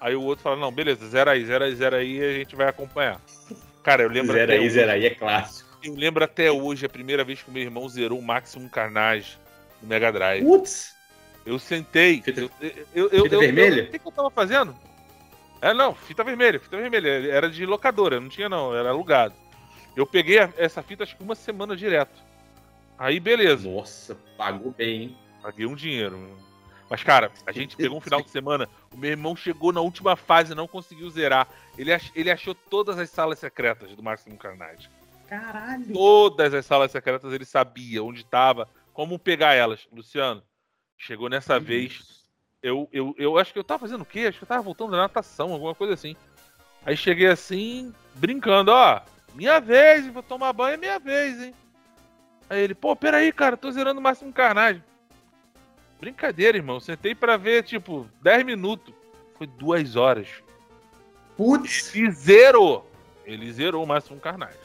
[0.00, 2.68] aí o outro fala, não, beleza, zera aí, zera aí, zera aí, a gente vai
[2.68, 3.20] acompanhar.
[3.82, 5.68] Cara, eu lembro Zera aí, zera aí, é clássico.
[5.82, 9.36] eu lembro até hoje a primeira vez que o meu irmão zerou o Maximum Carnage
[9.80, 10.44] no Mega Drive.
[10.44, 10.94] Putz!
[11.44, 12.22] Eu sentei.
[12.22, 12.40] Fita-
[12.94, 13.84] eu, eu, fita eu- vermelha?
[13.84, 14.76] O que, que eu tava fazendo?
[15.60, 17.08] É, não, fita vermelha, fita vermelha.
[17.30, 19.34] Era de locadora, não tinha não, era alugado.
[19.96, 22.22] Eu peguei a- essa fita acho que uma semana direto.
[22.98, 25.16] Aí, beleza, Nossa, pagou bem, hein?
[25.42, 26.36] paguei um dinheiro.
[26.92, 30.14] Mas, cara, a gente pegou um final de semana, o meu irmão chegou na última
[30.14, 31.48] fase e não conseguiu zerar.
[31.78, 34.90] Ele, ach- ele achou todas as salas secretas do Maximum Carnage.
[35.26, 35.90] Caralho!
[35.94, 39.88] Todas as salas secretas ele sabia onde estava, como pegar elas.
[39.90, 40.42] Luciano,
[40.98, 42.26] chegou nessa vez,
[42.62, 44.26] eu, eu, eu acho que eu tava fazendo o quê?
[44.28, 46.14] Acho que eu tava voltando da natação, alguma coisa assim.
[46.84, 49.00] Aí cheguei assim, brincando, ó,
[49.34, 51.54] minha vez, vou tomar banho, é minha vez, hein?
[52.50, 54.84] Aí ele, pô, peraí, cara, tô zerando o máximo carnagem.
[56.02, 56.80] Brincadeira, irmão.
[56.80, 58.92] Sentei pra ver, tipo, 10 minutos.
[59.38, 60.26] Foi duas horas.
[61.36, 61.94] Putz!
[61.94, 62.90] E zerou.
[63.24, 64.58] Ele zerou o máximo carnagem.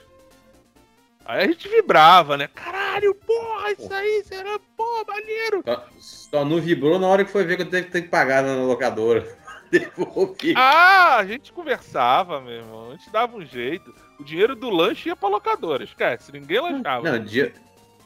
[1.24, 2.50] Aí a gente vibrava, né?
[2.56, 4.60] Caralho, porra, isso aí, será?
[4.76, 5.62] Pô, maneiro.
[5.64, 8.56] Só, só não vibrou na hora que foi ver que eu teve, que pagar na
[8.56, 9.38] locadora.
[9.70, 10.56] Devolvi.
[10.58, 12.90] Ah, a gente conversava, meu irmão.
[12.90, 13.94] A gente dava um jeito.
[14.20, 15.84] O dinheiro do lanche ia pra locadora.
[15.84, 17.12] Esquece, ninguém lanchava.
[17.12, 17.54] Não, dinhe-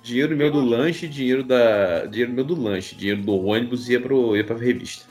[0.02, 2.06] dinheiro meu do lanche, dinheiro da.
[2.06, 5.06] Dinheiro meu do lanche, dinheiro do ônibus ia, pro, ia pra revista.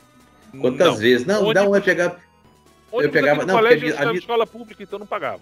[0.60, 0.96] Quantas não.
[0.96, 1.26] vezes?
[1.26, 2.20] Não, Ônibus- um pegar.
[2.90, 5.06] Ônibus pegava- aqui no não, colégio porque a eu estudava minha- escola pública, então não
[5.06, 5.40] pagava.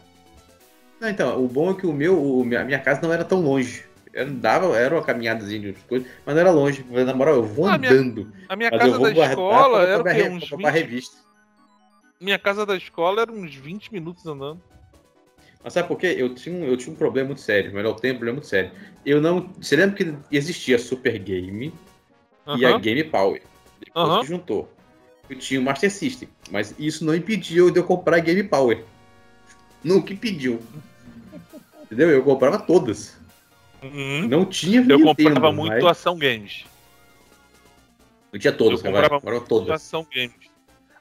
[1.00, 3.24] Não, então, o bom é que o meu, o, minha, a minha casa não era
[3.24, 3.84] tão longe.
[4.12, 6.84] Era, dava, era uma caminhadazinha de coisas, mas não era longe.
[6.90, 8.32] Na moral, eu vou Ah, minha- andando.
[8.48, 10.70] A minha mas casa eu vou da escola pra, era pra, pra, Uns pra, pra
[10.70, 10.82] 20...
[10.82, 11.16] revista.
[12.20, 14.60] Minha casa da escola era uns 20 minutos andando.
[15.62, 16.14] Mas sabe por quê?
[16.18, 18.70] Eu tinha, um, eu tinha um problema muito sério, eu tenho um problema muito sério.
[19.08, 19.50] Eu não.
[19.58, 21.72] Você lembra que existia a Super Game
[22.58, 22.76] e a.
[22.78, 23.42] Game Power?
[23.82, 24.20] Depois Aham.
[24.20, 24.70] que juntou.
[25.30, 28.84] Eu tinha o Master System, mas isso não impediu de eu comprar a Game Power.
[29.82, 30.60] Nunca impediu.
[31.84, 32.10] Entendeu?
[32.10, 33.16] Eu comprava todas.
[33.82, 34.28] Uhum.
[34.28, 36.66] Não tinha Eu Nintendo, comprava muito mas- Ação Games.
[38.30, 39.08] Eu tinha todas, eu cara.
[39.08, 39.70] comprava Comprava todas.
[39.70, 40.50] Ação Games.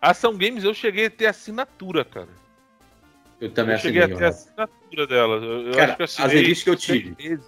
[0.01, 2.29] Ação Games eu cheguei a ter assinatura, cara.
[3.41, 5.35] Eu também eu cheguei a assinei, ter a assinatura dela.
[5.43, 7.39] Eu, Cara, acho que eu as assinei revistas que eu tive.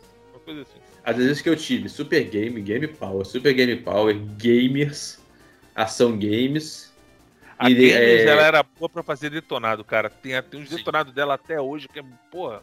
[0.50, 0.80] Coisa assim.
[1.04, 5.20] Às vezes que eu tive Super Game, Game Power, Super Game Power, Gamers,
[5.76, 6.92] Ação Games.
[7.58, 10.10] A E, Games, é, ela era boa pra fazer detonado, cara.
[10.10, 12.62] Tem, tem uns detonados dela até hoje que é, porra,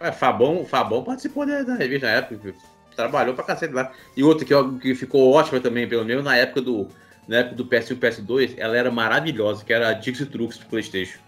[0.00, 2.54] É, Fabão, Fabão participou da, da revista na época,
[2.96, 3.92] trabalhou pra cacete lá.
[4.16, 6.88] E outra que, que ficou ótima também, pelo menos na época do,
[7.26, 10.66] na época do PS1 e PS2, ela era maravilhosa, que era a Dixie Trucks do
[10.66, 11.18] Playstation.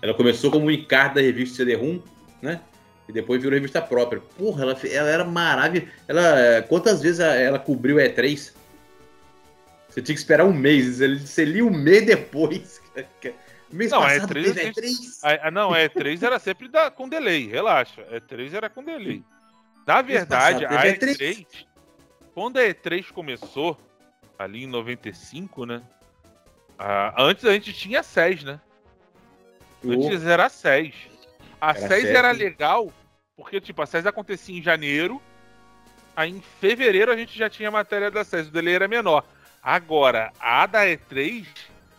[0.00, 2.00] Ela começou como um encarte da revista CD-ROM,
[2.40, 2.60] né?
[3.08, 4.20] E depois virou revista própria.
[4.36, 5.90] Porra, ela, ela era maravilhosa.
[6.06, 8.52] Ela, quantas vezes a- ela cobriu E3?
[9.88, 10.98] Você tinha que esperar um mês.
[10.98, 12.80] Você lia um mês depois.
[13.70, 15.18] Mês Não, a passado E3 teve a gente- E3.
[15.22, 18.00] A, a- não, a E3 era sempre da, com delay, relaxa.
[18.10, 19.22] A E3 era com delay.
[19.86, 21.46] Na verdade, a passado teve E3,
[22.34, 23.76] quando a E3 começou,
[24.38, 25.82] ali em 95, né?
[26.78, 28.58] ah, antes a gente tinha a SES, né?
[29.84, 30.94] Antes era a SES.
[31.60, 32.92] A Era SES era legal,
[33.36, 35.20] porque, tipo, a SES acontecia em janeiro,
[36.16, 39.24] aí em fevereiro a gente já tinha a matéria da SES, o delay era menor.
[39.62, 41.46] Agora, a da E3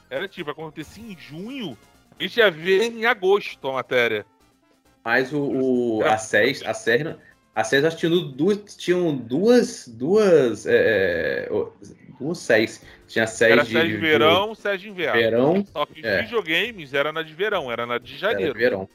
[0.09, 1.77] era, tipo, acontecia em junho,
[2.17, 4.25] a gente ia ver em agosto a matéria.
[5.03, 5.39] Mas o,
[5.99, 7.15] o- a SES, a SES,
[7.55, 11.49] a SES acho que tinha duas, tinham duas, duas, é, é,
[12.19, 12.81] duas SES.
[13.07, 15.19] Tinha a SES Era de, SES de verão, SES de inverno.
[15.21, 16.21] verão, Só que os é.
[16.21, 18.53] videogames era na de verão, era na de era janeiro.
[18.57, 18.89] verão.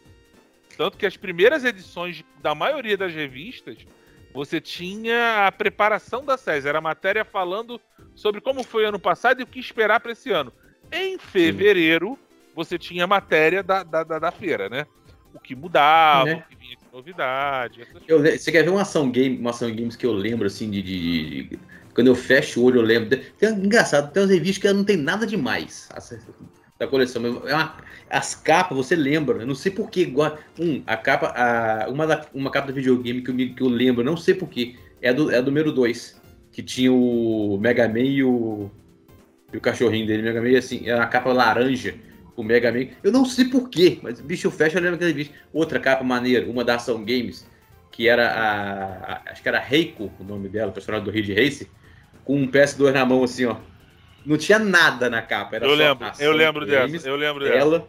[0.76, 3.76] Tanto que as primeiras edições da maioria das revistas,
[4.32, 6.64] você tinha a preparação da SES.
[6.66, 7.80] Era matéria falando
[8.14, 10.52] sobre como foi ano passado e o que esperar para esse ano.
[10.92, 12.18] Em fevereiro,
[12.54, 14.87] você tinha a matéria da, da, da, da feira, né?
[15.32, 16.34] O que mudava, Né?
[16.34, 17.87] o que vinha de novidade.
[18.06, 20.80] Eu você quer ver uma ação game, uma ação games que eu lembro assim de,
[20.82, 21.58] de- de-
[21.94, 23.18] quando eu fecho o olho eu lembro.
[23.38, 25.88] Tem, engraçado, tem umas revistas que não tem nada demais
[26.85, 27.25] da coleção.
[27.47, 27.77] é uma-
[28.11, 30.12] as capas você lembra, eu não sei porquê.
[30.59, 34.05] Um, a capa, a, uma, da- uma capa do videogame que eu, que eu lembro,
[34.05, 36.20] não sei porquê, é do, é do número 2,
[36.53, 38.70] que tinha o Mega Man e o,
[39.53, 40.23] e o cachorrinho dele.
[40.23, 41.94] Mega Man assim, era uma capa laranja.
[42.37, 42.87] O Mega Man.
[43.03, 45.35] Eu não sei porquê, mas bicho, eu fecho eu lembro aquela revista.
[45.53, 47.47] Outra capa maneira, uma da Ação Games,
[47.92, 51.68] que era a, a- Acho que era Reiko, o nome dela, personagem do Ridge Race,
[52.25, 53.57] com um PS2 na mão assim, ó.
[54.24, 55.56] Não tinha nada na capa.
[55.56, 57.56] Era Eu lembro, eu lembro Games, dessa, eu lembro dessa.
[57.58, 57.88] Ela.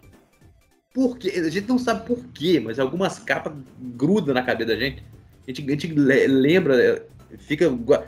[0.94, 1.30] Por quê?
[1.36, 5.04] A gente não sabe por quê, mas algumas capas grudam na cabeça da gente.
[5.48, 7.04] A gente, a gente le- lembra, é,
[7.38, 7.66] fica.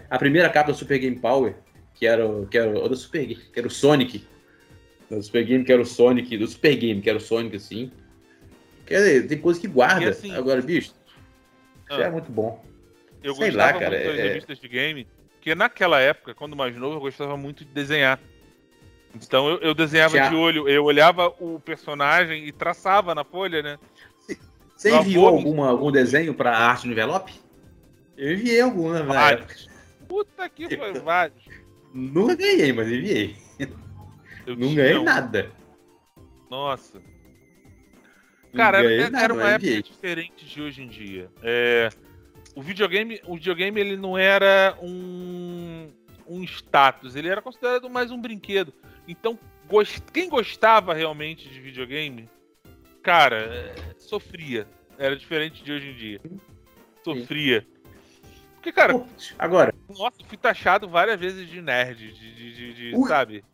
[0.09, 1.55] A primeira capa do Super Game Power,
[1.93, 4.25] que era, o- que era o do Super Game, que era o Sonic.
[5.09, 7.91] Do Super Game, que era o Sonic, do Super Game, que era o Sonic, assim.
[8.85, 10.09] Quer dizer, tem coisa que guarda.
[10.09, 10.87] Assim- Agora, bicho,
[11.89, 12.03] isso Ah.
[12.03, 12.63] é muito bom.
[13.23, 15.07] Eu Sei lá, cara, muito das é- revistas de game,
[15.37, 18.19] porque naquela época, quando mais novo, eu gostava muito de desenhar.
[19.15, 20.29] Então eu, eu desenhava Já.
[20.29, 23.79] de olho, eu olhava o personagem e traçava na folha, né?
[24.75, 27.33] Você enviou alguma, algum desenho pra arte no envelope?
[28.17, 28.99] Eu enviei algum, né?
[29.31, 29.55] época.
[30.07, 31.43] Puta que foi vários.
[31.93, 33.35] Nunca ganhei, mas enviei.
[34.45, 35.03] Eu Não ganhei um.
[35.03, 35.51] nada.
[36.49, 37.01] Nossa.
[38.53, 39.81] Cara, ganhei era, nada, era uma época enviei.
[39.81, 41.29] diferente de hoje em dia.
[41.41, 41.89] É,
[42.57, 45.91] o videogame, o videogame ele não era um,
[46.27, 48.73] um status, ele era considerado mais um brinquedo.
[49.07, 52.27] Então, gos- quem gostava realmente de videogame,
[53.03, 54.67] cara, é, sofria.
[54.97, 56.19] Era diferente de hoje em dia.
[57.03, 57.63] Sofria.
[58.55, 59.05] Porque, cara,
[59.37, 63.45] Agora, nossa, eu fui taxado várias vezes de nerd, de, de, de- de, sabe?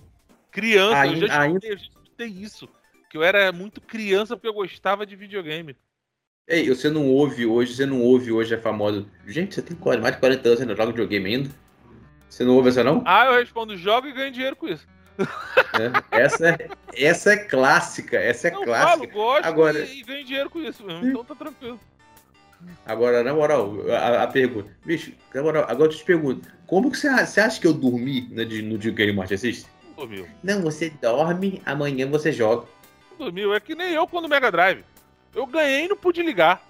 [0.50, 2.70] Criança, eu Ainda- já ainda- escutei, eu já escutei isso.
[3.10, 5.76] Que eu era muito criança porque eu gostava de videogame.
[6.48, 9.06] Ei, você não ouve hoje, você não ouve hoje a famosa.
[9.26, 11.50] Gente, você tem mais de 40 anos, você não joga videogame ainda?
[12.30, 13.04] Você não ouve essa, não?
[13.06, 14.88] Ah, eu respondo jogo e ganho dinheiro com isso.
[15.20, 18.90] É, Essa, é, essa é clássica, essa é Não clássica.
[18.98, 21.06] falo, gosto Agora- e, e ganho dinheiro com isso mesmo.
[21.08, 21.80] Então tá tranquilo.
[22.86, 24.70] Agora, na moral, a, a pergunta.
[24.86, 28.28] Bicho, na moral, agora eu te pergunto: como que você, você acha que eu dormi
[28.32, 29.70] né, de- no dia que ele Master System?
[29.90, 30.28] Não dormiu.
[30.42, 32.66] Não, você dorme, amanhã você joga.
[33.12, 33.54] Não dormiu.
[33.54, 34.84] É que nem eu quando Mega Drive.
[35.36, 36.62] Eu ganhei e não pude ligar.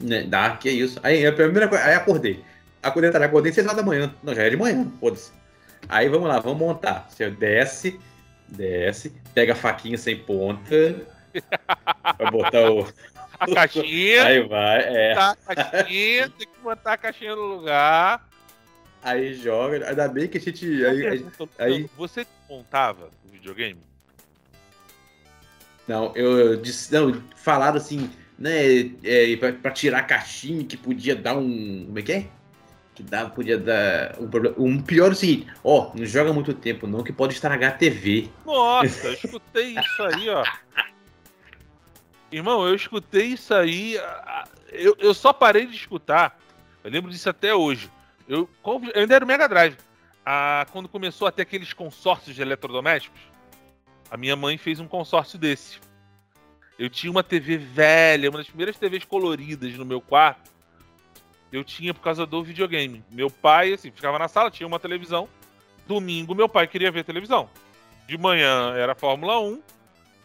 [0.00, 0.22] Né?
[0.24, 0.98] Dá, que isso.
[1.02, 2.42] Aí a primeira coisa, aí acordei.
[2.82, 4.12] Acordei, tá, acordei 6 horas da manhã.
[4.22, 5.30] Não, já é de manhã, foda-se.
[5.88, 7.06] Aí vamos lá, vamos montar.
[7.08, 8.00] Você desce,
[8.48, 11.00] desce, pega a faquinha sem ponta.
[12.18, 12.86] pra botar o.
[13.38, 15.14] A caixinha, Aí vai, é.
[15.14, 18.28] tá, a caixinha, tem que botar a caixinha no lugar.
[19.02, 19.88] Aí joga.
[19.88, 20.64] Ainda bem que a gente.
[20.84, 21.26] Aí, aí-
[21.58, 23.80] aí- Você montava o videogame?
[25.92, 26.90] Não, eu disse.
[26.90, 28.90] Não, falaram assim, né?
[29.04, 31.84] É, pra, pra tirar a caixinha que podia dar um.
[31.84, 32.26] Como é que é?
[32.94, 34.56] Que dava, podia dar um problema.
[34.58, 37.76] Um pior é o seguinte, ó, não joga muito tempo, não, que pode estragar a
[37.76, 38.30] TV.
[38.46, 40.44] Nossa, eu escutei isso aí, ó.
[42.30, 43.98] Irmão, eu escutei isso aí.
[44.70, 46.40] Eu, eu só parei de escutar.
[46.82, 47.90] Eu lembro disso até hoje.
[48.26, 49.76] Eu, eu ainda era o Mega Drive.
[50.24, 53.20] Ah, quando começou a ter aqueles consórcios de eletrodomésticos,
[54.12, 55.80] a minha mãe fez um consórcio desse.
[56.78, 60.50] Eu tinha uma TV velha, uma das primeiras TVs coloridas no meu quarto.
[61.50, 63.02] Eu tinha por causa do videogame.
[63.10, 65.26] Meu pai, assim, ficava na sala, tinha uma televisão.
[65.86, 67.48] Domingo, meu pai queria ver televisão.
[68.06, 69.62] De manhã era Fórmula 1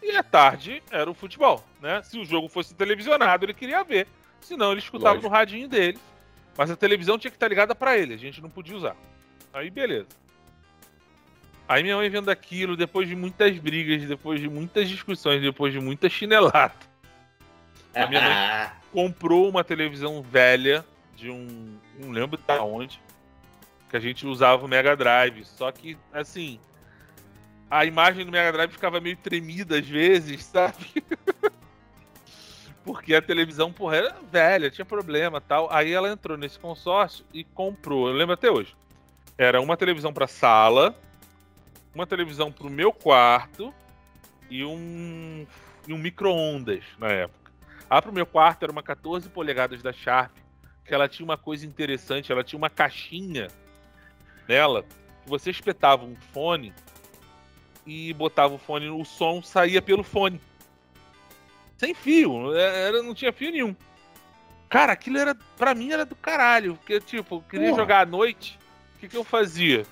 [0.03, 2.03] e à tarde era o futebol, né?
[2.03, 4.05] Se o jogo fosse televisionado, ele queria ver.
[4.41, 5.29] Senão, ele escutava Lógico.
[5.29, 5.97] no radinho dele.
[6.57, 8.97] Mas a televisão tinha que estar ligada para ele, a gente não podia usar.
[9.53, 10.09] Aí, beleza.
[11.67, 15.79] Aí minha mãe vendo aquilo, depois de muitas brigas, depois de muitas discussões, depois de
[15.79, 16.73] muita chinelada.
[17.93, 21.77] A minha mãe comprou uma televisão velha de um.
[21.99, 23.01] Não lembro de onde.
[23.89, 25.43] Que a gente usava o Mega Drive.
[25.45, 26.59] Só que, assim.
[27.69, 31.03] A imagem do Mega Drive ficava meio tremida às vezes, sabe?
[32.85, 35.67] Porque a televisão, porra, era velha, tinha problema tal.
[35.69, 38.07] Aí ela entrou nesse consórcio e comprou.
[38.07, 38.73] Eu lembro até hoje.
[39.37, 40.97] Era uma televisão para sala,
[41.97, 43.73] uma televisão pro meu quarto
[44.51, 45.47] e um,
[45.87, 47.51] e um micro-ondas na época.
[47.89, 50.31] A pro meu quarto era uma 14 polegadas da Sharp,
[50.85, 53.47] que ela tinha uma coisa interessante, ela tinha uma caixinha
[54.47, 56.71] nela, que você espetava um fone
[57.83, 60.39] e botava o fone, o som saía pelo fone.
[61.77, 63.75] Sem fio, é, era, não tinha fio nenhum.
[64.69, 67.81] Cara, aquilo era, pra mim era do caralho, porque, tipo, eu queria Porra.
[67.81, 68.59] jogar à noite,
[68.95, 69.83] o que, que eu fazia?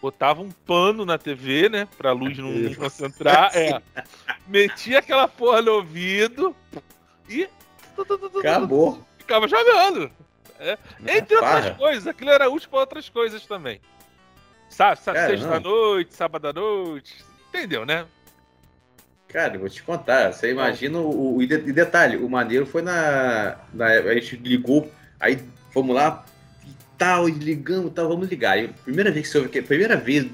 [0.00, 1.88] Botava um pano na TV, né?
[1.96, 3.50] Pra luz não, não concentrar.
[3.54, 3.80] É.
[4.46, 6.54] Metia aquela porra no ouvido
[7.28, 7.48] e.
[8.38, 9.04] Acabou.
[9.18, 10.10] Ficava jogando.
[10.58, 10.78] É.
[11.06, 13.80] Entre outras coisas, aquilo era útil para outras coisas também.
[14.68, 17.24] Sa Sexta-noite, sábado à noite.
[17.48, 18.06] Entendeu, né?
[19.28, 20.32] Cara, vou te contar.
[20.32, 23.86] Você imagina o, o, e detalhe, o maneiro foi na, na.
[23.86, 25.40] A gente ligou, aí
[25.72, 26.24] fomos lá,
[27.00, 28.62] tal, e ligamos, tal, vamos ligar.
[28.62, 30.26] E primeira vez que você ouve, primeira vez,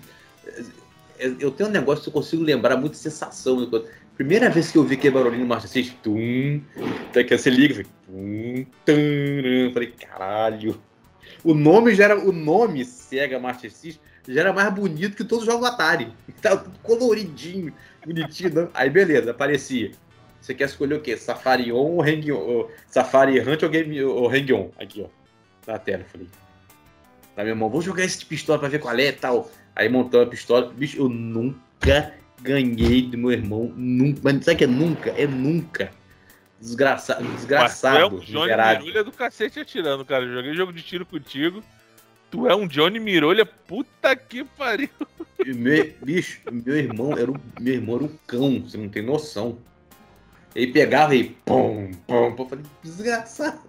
[1.39, 3.71] eu tenho um negócio que eu consigo lembrar muito sensação.
[4.17, 6.61] Primeira vez que eu vi aquele barulhinho no Master System, tum,
[7.09, 10.83] até que você liga, tum, tum, falei, caralho.
[11.45, 15.47] O nome já era, o nome Sega Master System já era mais bonito que todos
[15.47, 16.13] os jogos do Atari.
[16.43, 17.73] Tava tudo coloridinho,
[18.05, 18.53] bonitinho.
[18.53, 18.71] Não?
[18.75, 19.93] Aí beleza, aparecia.
[20.41, 21.17] Você quer escolher o quê?
[21.17, 22.69] Safari On ou Hang On?
[22.89, 24.71] Safari Hunt ou, Game, ou Hang On?
[24.81, 25.09] Aqui, ó.
[25.71, 26.27] Na tela, falei
[27.37, 29.51] na minha mão, vou jogar esse de pistola pra ver qual é e tal.
[29.75, 30.73] Aí montou a pistola.
[30.73, 33.73] Bicho, eu nunca ganhei do meu irmão.
[33.77, 34.21] Nunca.
[34.25, 35.11] Mas sabe que é nunca?
[35.11, 35.91] É nunca.
[36.59, 38.17] Desgraça, desgraçado.
[38.17, 40.25] Mas tu é um Johnny do cacete atirando, cara.
[40.25, 41.63] Eu joguei jogo de tiro contigo.
[42.31, 44.89] Tu é um Johnny Mirolha, puta que pariu.
[45.45, 49.59] Meu, bicho, meu irmão era um, meu irmão era um cão, você não tem noção.
[50.55, 53.61] Ele pegava e pum, pum, pum, falei, desgraçado.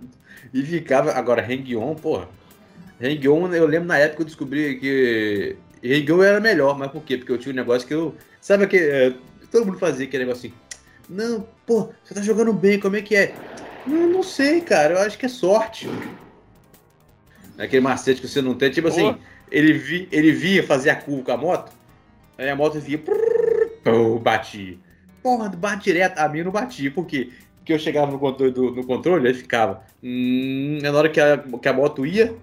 [0.54, 2.30] E ficava, agora, hang-on, porra,
[3.02, 7.18] Hang-On, eu lembro na época eu descobri que Hang-On era melhor, mas por quê?
[7.18, 8.16] Porque eu tinha um negócio que eu.
[8.42, 9.14] Sabe que é,
[9.52, 10.58] todo mundo fazia aquele negócio assim.
[11.10, 13.34] Não, pô, você tá jogando bem, como é que é?
[13.86, 15.88] Não, não sei, cara, eu acho que é sorte.
[17.58, 19.16] Aquele macete que você não tem, tipo assim,
[19.50, 21.72] ele, vi, ele via fazer a curva com a moto,
[22.38, 24.78] aí a moto via, prrr, batia.
[25.24, 27.32] Porra, bate direto, a minha não batia, por quê?
[27.58, 29.84] Porque eu chegava no controle, do, no controle aí ficava.
[30.04, 32.36] Hum, na hora que a, que a moto ia,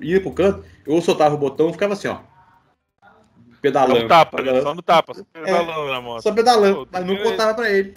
[0.00, 2.18] ia pro canto, eu soltava o botão e ficava assim, ó.
[3.60, 3.96] Pedalando.
[3.96, 4.58] Só no tapa, pedalando.
[4.58, 4.62] Né?
[4.62, 6.22] só no tapa, só pedalando é, na moto.
[6.22, 7.94] Só pedalando, Pô, mas não contava pra ele.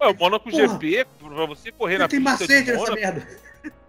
[0.00, 3.28] Ué, o Monaco Porra, GP, pra você correr na tem pista macete de Mônaco, merda.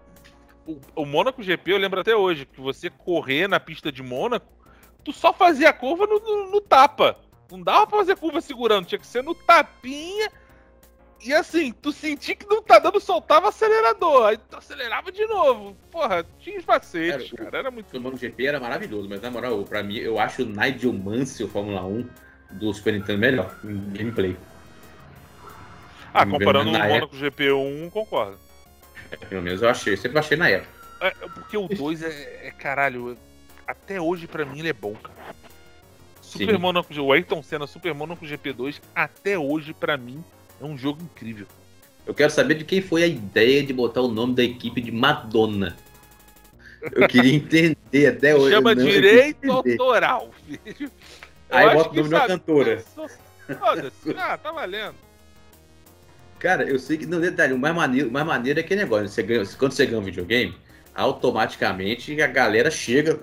[0.66, 4.52] O, o Mônaco GP, eu lembro até hoje, que você correr na pista de Mônaco,
[5.04, 7.16] tu só fazia a curva no, no, no tapa.
[7.48, 10.28] Não dava pra fazer curva segurando, tinha que ser no tapinha
[11.22, 14.26] e assim, tu sentia que não tá dando, soltava acelerador.
[14.26, 15.76] Aí tu acelerava de novo.
[15.90, 17.44] Porra, tinha os macetes, cara.
[17.44, 17.58] cara.
[17.58, 17.96] Era muito.
[17.96, 21.84] O MotoGP era maravilhoso, mas na moral, pra mim, eu acho o Nigel Mansell Fórmula
[21.84, 22.08] 1
[22.52, 24.36] do Super Nintendo melhor em gameplay.
[26.12, 28.38] Ah, comparando o Monaco GP1, concordo.
[29.10, 30.70] É, pelo menos eu achei, sempre achei na época.
[31.00, 33.18] É, porque o 2 é, é, caralho,
[33.66, 35.34] até hoje pra mim ele é bom, cara.
[36.22, 36.60] Super Sim.
[36.60, 40.24] Monaco, o Ayrton Senna Super Monaco GP2, até hoje pra mim
[40.60, 41.46] é um jogo incrível.
[42.06, 44.92] Eu quero saber de quem foi a ideia de botar o nome da equipe de
[44.92, 45.76] Madonna.
[46.92, 48.54] Eu queria entender até hoje.
[48.54, 50.90] Chama não, direito autoral, filho.
[51.48, 52.84] Eu Aí bota o nome da cantora.
[53.58, 54.16] Foda-se.
[54.16, 54.94] Ah, tá valendo.
[56.38, 59.08] Cara, eu sei que, no detalhe, o mais maneiro, o mais maneiro é aquele negócio.
[59.08, 60.54] Você ganha, quando você ganha um videogame,
[60.94, 63.18] automaticamente a galera chega,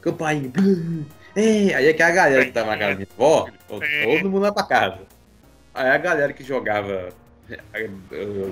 [0.00, 0.52] campainha,
[1.34, 4.40] é, aí é que a galera que tava na casa da minha avó, todo mundo
[4.40, 4.98] vai pra casa.
[5.74, 7.10] Aí a galera que jogava
[7.48, 7.90] eh,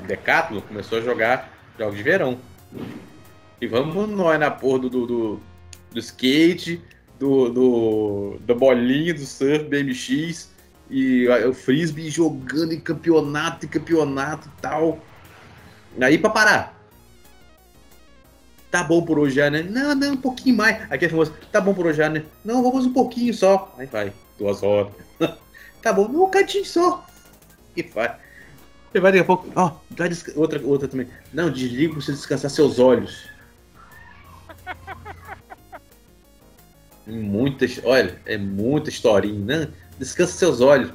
[0.07, 2.39] Decathlon começou a jogar jogos de verão.
[3.61, 5.41] E vamos nós na porra do, do,
[5.91, 6.83] do, skate,
[7.19, 10.51] do, do, do bolinho, do surf, BMX
[10.89, 14.99] E o frisbee jogando em campeonato e campeonato e tal.
[16.01, 16.79] Aí pra parar.
[18.71, 19.63] Tá bom por hoje né?
[19.63, 20.91] Não, não, um pouquinho mais.
[20.93, 22.23] Aqui é famoso, tá bom por hoje né?
[22.45, 23.75] Não, vamos um pouquinho só.
[23.79, 24.93] Aí vai, duas horas.
[25.83, 27.07] Tá não, um cantinho só.
[27.77, 28.17] E vai.
[28.91, 29.49] Você vai daqui a pouco.
[29.55, 31.09] Ó, oh, outra, outra também.
[31.33, 33.29] Não, desliga pra você descansar seus olhos.
[37.07, 37.81] Muitas.
[37.85, 39.69] Olha, é muita historinha, né?
[39.99, 40.93] Descansa seus olhos.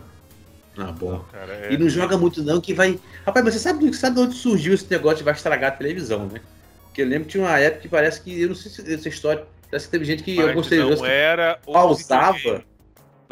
[0.78, 1.24] Ah, bom.
[1.32, 1.74] Cara, é...
[1.74, 3.00] E não joga muito, não, que vai.
[3.26, 6.28] Rapaz, mas você sabe, sabe de onde surgiu esse negócio de vai estragar a televisão,
[6.28, 6.42] né?
[6.86, 8.42] Porque eu lembro que tinha uma época que parece que.
[8.42, 9.46] Eu não sei se essa história.
[9.70, 10.38] Parece que teve gente que.
[10.38, 12.64] eu gostei não era pausava.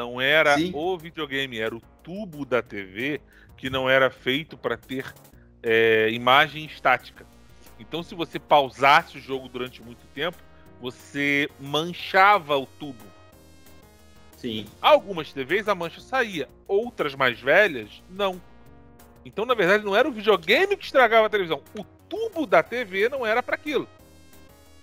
[0.02, 0.72] Não era Sim.
[0.74, 3.22] o videogame, era o tubo da TV
[3.56, 5.14] que não era feito para ter
[5.62, 7.24] é, imagem estática.
[7.80, 10.40] Então, se você pausasse o jogo durante muito tempo,
[10.82, 13.06] você manchava o tubo.
[14.38, 14.66] Sim.
[14.82, 18.42] Algumas TVs a mancha saía, outras mais velhas, não.
[19.24, 21.62] Então, na verdade, não era o videogame que estragava a televisão.
[21.78, 23.88] O tubo da TV não era para aquilo.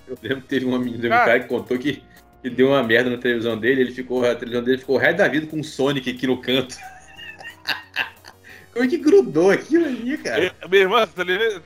[0.07, 2.05] Eu lembro que teve uma menina, cara, um cara que contou que,
[2.43, 5.19] que deu uma merda na televisão dele, ele ficou, a televisão dele ficou o resto
[5.19, 6.77] da vida com o Sonic aqui no canto.
[8.73, 10.55] Como é que grudou aquilo ali, cara?
[10.69, 11.13] Meu irmão, essa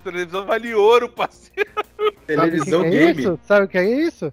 [0.02, 1.70] televisão vale ouro, parceiro.
[2.26, 3.20] Televisão que é game.
[3.20, 3.40] Isso?
[3.44, 4.32] Sabe o que é isso?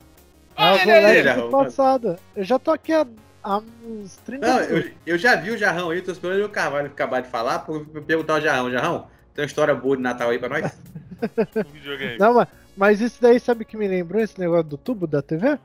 [0.56, 2.18] Ah, é LED passado.
[2.36, 3.06] Eu já tô aqui há,
[3.44, 6.88] há uns 30 Não, eu, eu, já vi o Jarrão aí, tô esperando o Carvalho
[6.88, 8.72] acabar de falar pra perguntar ao Jarrão.
[8.72, 10.72] Jarrão, tem uma história boa de Natal aí pra nós?
[12.20, 15.58] Não, mas, mas isso daí sabe que me lembrou esse negócio do tubo da TV?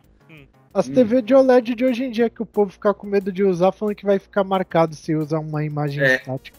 [0.74, 0.92] As hum.
[0.92, 3.70] TV de OLED de hoje em dia que o povo fica com medo de usar,
[3.70, 6.16] falando que vai ficar marcado se usar uma imagem é.
[6.16, 6.58] estática.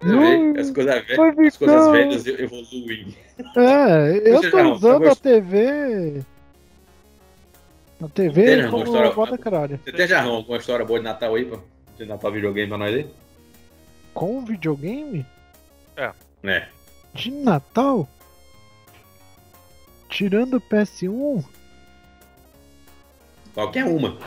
[0.00, 3.16] Não, as coisas, velhas, as coisas velhas evoluem.
[3.56, 6.22] É, eu tô usando a TV.
[8.00, 9.80] A TV tem, como história, bota caralho.
[9.82, 11.58] Você tem já alguma história boa de Natal aí, pô?
[11.96, 13.10] De Natal videogame pra nós aí?
[14.12, 15.26] Com videogame?
[15.96, 16.12] É.
[16.44, 16.68] É.
[17.14, 18.06] De Natal?
[20.08, 21.44] Tirando o PS1?
[23.54, 24.18] Qualquer uma.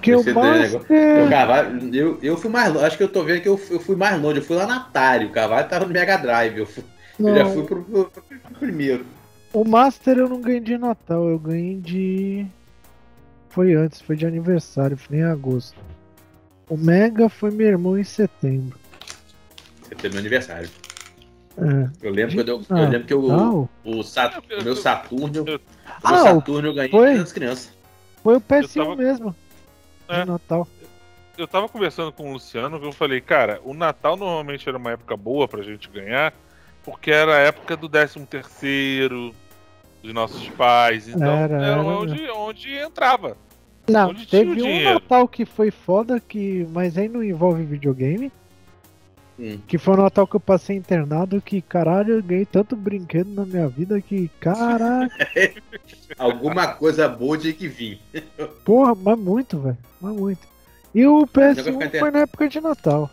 [0.00, 0.80] Que o Master...
[0.80, 2.86] o Carvalho, eu, eu fui mais longe.
[2.86, 4.38] Acho que eu tô vendo que eu, eu fui mais longe.
[4.38, 5.24] Eu fui lá na Atari.
[5.24, 6.58] O Carvalho tava no Mega Drive.
[6.58, 6.84] Eu, fui,
[7.18, 8.22] eu já fui pro, pro, pro,
[8.60, 9.04] primeiro.
[9.52, 11.28] O Master eu não ganhei de Natal.
[11.28, 12.46] Eu ganhei de.
[13.48, 14.96] Foi antes, foi de aniversário.
[14.96, 15.76] Foi em agosto.
[16.68, 18.78] O Mega foi meu irmão em setembro.
[19.82, 20.68] Setembro meu aniversário.
[21.56, 22.06] É.
[22.06, 22.50] Eu lembro, de...
[22.50, 25.44] eu, eu, lembro que o, o, Sat, o meu Saturno.
[25.46, 25.60] Eu,
[26.02, 27.72] ah, o Saturno eu ganhei foi, das crianças.
[28.24, 28.96] Foi o PS1 tava...
[28.96, 29.36] mesmo.
[30.08, 30.24] É.
[30.24, 30.66] Natal.
[31.36, 34.92] Eu tava conversando com o Luciano que eu falei, cara, o Natal normalmente era uma
[34.92, 36.32] época boa pra gente ganhar,
[36.82, 39.34] porque era a época do 13 terceiro,
[40.02, 41.82] dos nossos pais, então era, era, era.
[41.82, 43.36] Onde, onde entrava.
[43.88, 48.32] Não, onde teve um Natal que foi foda, que, mas aí não envolve videogame.
[49.38, 49.58] Hum.
[49.66, 53.44] Que foi o Natal que eu passei internado, que caralho, eu ganhei tanto brinquedo na
[53.44, 55.10] minha vida que, caralho.
[56.16, 58.00] Alguma coisa boa de que vir.
[58.64, 59.78] Porra, mas muito, velho.
[60.00, 60.46] Mas muito.
[60.94, 63.10] E o PS1 foi na época de Natal.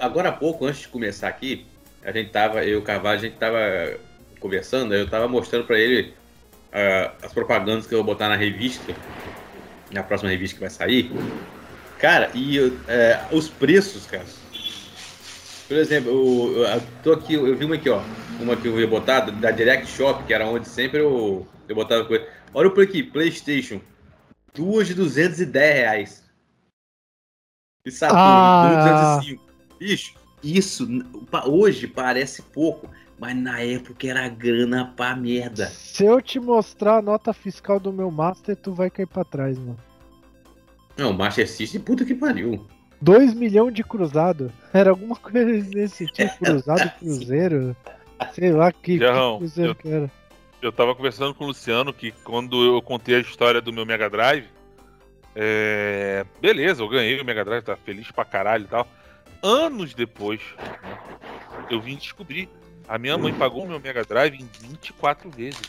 [0.00, 1.66] Agora há pouco, antes de começar aqui,
[2.04, 3.58] a gente tava, eu e o Carvalho, a gente tava
[4.38, 6.12] conversando, eu tava mostrando pra ele
[6.72, 8.94] uh, as propagandas que eu vou botar na revista,
[9.90, 11.10] na próxima revista que vai sair.
[11.98, 12.74] Cara, e uh,
[13.32, 14.24] os preços, cara.
[15.66, 18.02] Por exemplo, eu, eu, tô aqui, eu vi uma aqui, ó.
[18.40, 22.04] Uma que eu ia botar da Direct Shop, que era onde sempre eu, eu botava
[22.04, 22.26] coisa.
[22.54, 23.80] Olha o aqui, PlayStation.
[24.54, 26.24] Duas de 210 reais.
[27.84, 29.18] E Saturno, ah.
[29.20, 29.46] 205.
[29.78, 30.88] Bicho, isso
[31.46, 32.88] hoje parece pouco,
[33.18, 35.66] mas na época era grana pra merda.
[35.66, 39.58] Se eu te mostrar a nota fiscal do meu Master, tu vai cair pra trás,
[39.58, 39.78] mano.
[40.96, 42.66] Não, Master System, puta que pariu.
[43.00, 44.50] 2 milhões de cruzado.
[44.72, 47.76] Era alguma coisa desse tipo, cruzado, cruzeiro.
[48.32, 50.10] Sei lá que, Jarrão, que cruzeiro eu, que era.
[50.62, 54.08] Eu tava conversando com o Luciano que quando eu contei a história do meu Mega
[54.08, 54.46] Drive,
[55.34, 56.24] é...
[56.40, 58.88] beleza, eu ganhei o Mega Drive, tá feliz pra caralho e tal.
[59.42, 60.98] Anos depois, né,
[61.70, 62.48] eu vim descobrir.
[62.88, 65.60] A minha mãe pagou o meu Mega Drive em 24 vezes.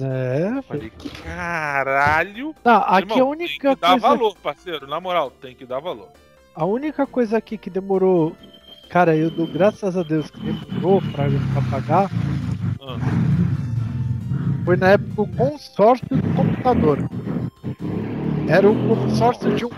[0.00, 0.62] É.
[0.62, 0.90] Falei,
[1.22, 2.54] caralho.
[2.62, 4.86] Tá, aqui Irmão, a única tem que dar valor, parceiro.
[4.86, 6.08] Na moral, tem que dar valor.
[6.54, 8.36] A única coisa aqui que demorou.
[8.88, 12.10] Cara, eu dou graças a Deus que demorou pra, pra pagar.
[12.80, 12.98] Ah.
[14.64, 16.98] Foi na época o consórcio do computador.
[18.48, 19.70] Era o consórcio de um.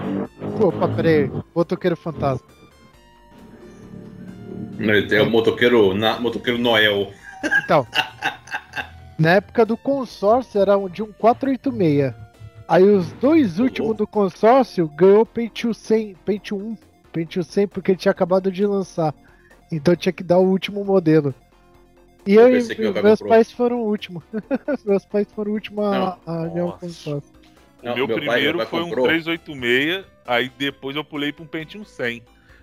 [0.61, 2.47] Opa, peraí, motoqueiro fantasma.
[5.11, 7.13] É o motoqueiro, na, motoqueiro Noel.
[7.65, 7.87] Então,
[9.19, 12.13] Na época do consórcio era de um 486.
[12.67, 16.77] Aí os dois últimos do consórcio ganhou Pentium 100, Pentium 1,
[17.13, 19.15] Pentium 100 porque ele tinha acabado de lançar.
[19.71, 21.35] Então tinha que dar o último modelo.
[22.27, 23.29] E eu, Eu e meu pai meus comprou.
[23.37, 24.23] pais foram o último.
[24.85, 25.91] meus pais foram o último a,
[26.27, 26.35] Não.
[26.35, 27.33] a ganhar o consórcio.
[27.83, 29.05] O Não, meu, meu pai- primeiro meu pai foi comprou.
[29.05, 32.23] um 386, aí depois eu pulei pra um Pentium 100.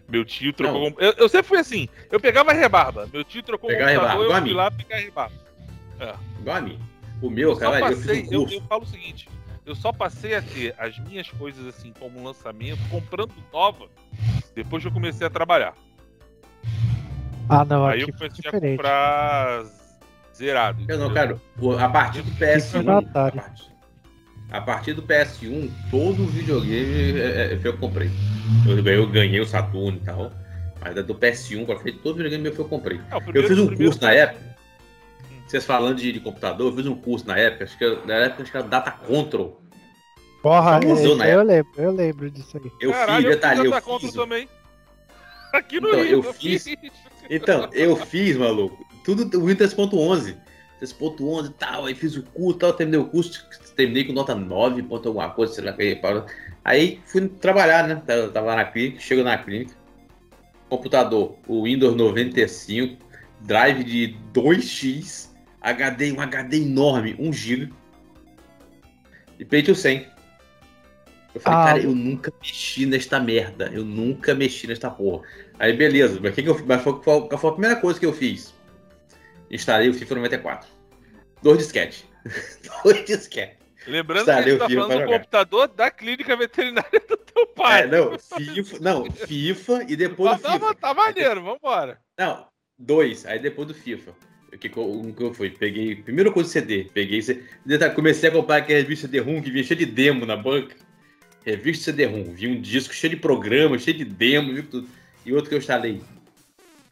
[0.10, 0.92] Meu tio trocou.
[0.98, 3.08] Eu, eu sempre fui assim, eu pegava a rebarba.
[3.14, 5.00] Meu tio trocou o Pegava a computador, rebarba, eu fui lá pegar a
[6.06, 6.20] rebarba.
[6.40, 6.80] Igual a mim.
[7.22, 8.56] O meu, Eu cara, eu passei, fiz um eu, curso.
[8.56, 9.30] eu falo o seguinte,
[9.66, 13.88] eu só passei a ter as minhas coisas assim como lançamento, comprando nova,
[14.56, 15.74] depois que eu comecei a trabalhar.
[17.50, 18.78] Ah, não, Aí eu comecei a diferente.
[18.78, 19.66] comprar
[20.36, 20.84] zerado.
[20.88, 21.38] Eu não, cara,
[21.80, 22.84] a partir do Isso foi PS1.
[22.84, 23.72] no A partir,
[24.52, 28.10] a partir do PS1, todo videogame é, é, foi eu comprei.
[28.68, 30.32] Eu ganhei, eu ganhei o Saturno e tal.
[30.80, 33.00] Mas do PS1 pra frente, todo videogame meu foi eu comprei.
[33.12, 34.51] É, Eu fiz um curso na época.
[35.52, 38.14] Vocês falando de, de computador, eu fiz um curso na época, acho que eu- na
[38.14, 39.62] época acho que era Data Control.
[40.42, 42.72] Porra, Famosão é, na eu lembro, eu lembro disso aí.
[42.80, 44.14] Eu Caralho, fiz, eu detalhe, fiz eu conta fiz.
[44.14, 44.50] também.
[45.52, 46.66] Aqui no Então, Rio, eu fiz-
[47.30, 50.38] Então, eu fiz, maluco, tudo o Windows 3.11.
[50.80, 53.46] 3.11 e tal, aí fiz o curso e tal, terminei o curso,
[53.76, 56.00] terminei com nota 9, ponto alguma coisa, sei lá, que
[56.64, 59.76] aí, fui trabalhar, né, tava tava lá na clínica, chego na clínica,
[60.70, 63.06] computador, o Windows 95,
[63.42, 65.30] drive de 2x,
[65.62, 67.74] HD, um HD enorme, 1 GB,
[69.40, 70.08] e Pentium 100.
[71.34, 75.24] Eu falei, Ah, cara, eu nunca mexi nesta merda, eu nunca mexi nesta porra.
[75.58, 78.12] Aí beleza, mas, que que eu, mas foi, foi- foi a primeira coisa que eu
[78.14, 78.54] fiz.
[79.50, 80.70] Instalei o FIFA 94.
[81.42, 82.06] Dois disquete.
[82.84, 83.58] Dois disquete.
[83.88, 87.18] Lembrando que a Instalei gente o tá FIFA falando do computador da clínica veterinária do
[87.18, 87.82] teu pai.
[87.84, 90.76] É, não, FIFA, não, FIFA e depois Tá, do tá, FIFA.
[90.76, 92.00] tá maneiro, vambora.
[92.18, 92.48] Não,
[92.78, 94.12] dois, aí depois do FIFA.
[94.54, 95.50] O que, um que eu fui?
[95.50, 97.22] Peguei, primeira coisa de CD, peguei,
[97.96, 100.76] comecei a comprar aquela revista CD-ROM que vinha cheia de demo na banca.
[101.46, 104.88] Revista CD-ROM, vinha um disco cheio de programas, cheio de demo, viu tudo.
[105.26, 106.02] E outro que eu instalei,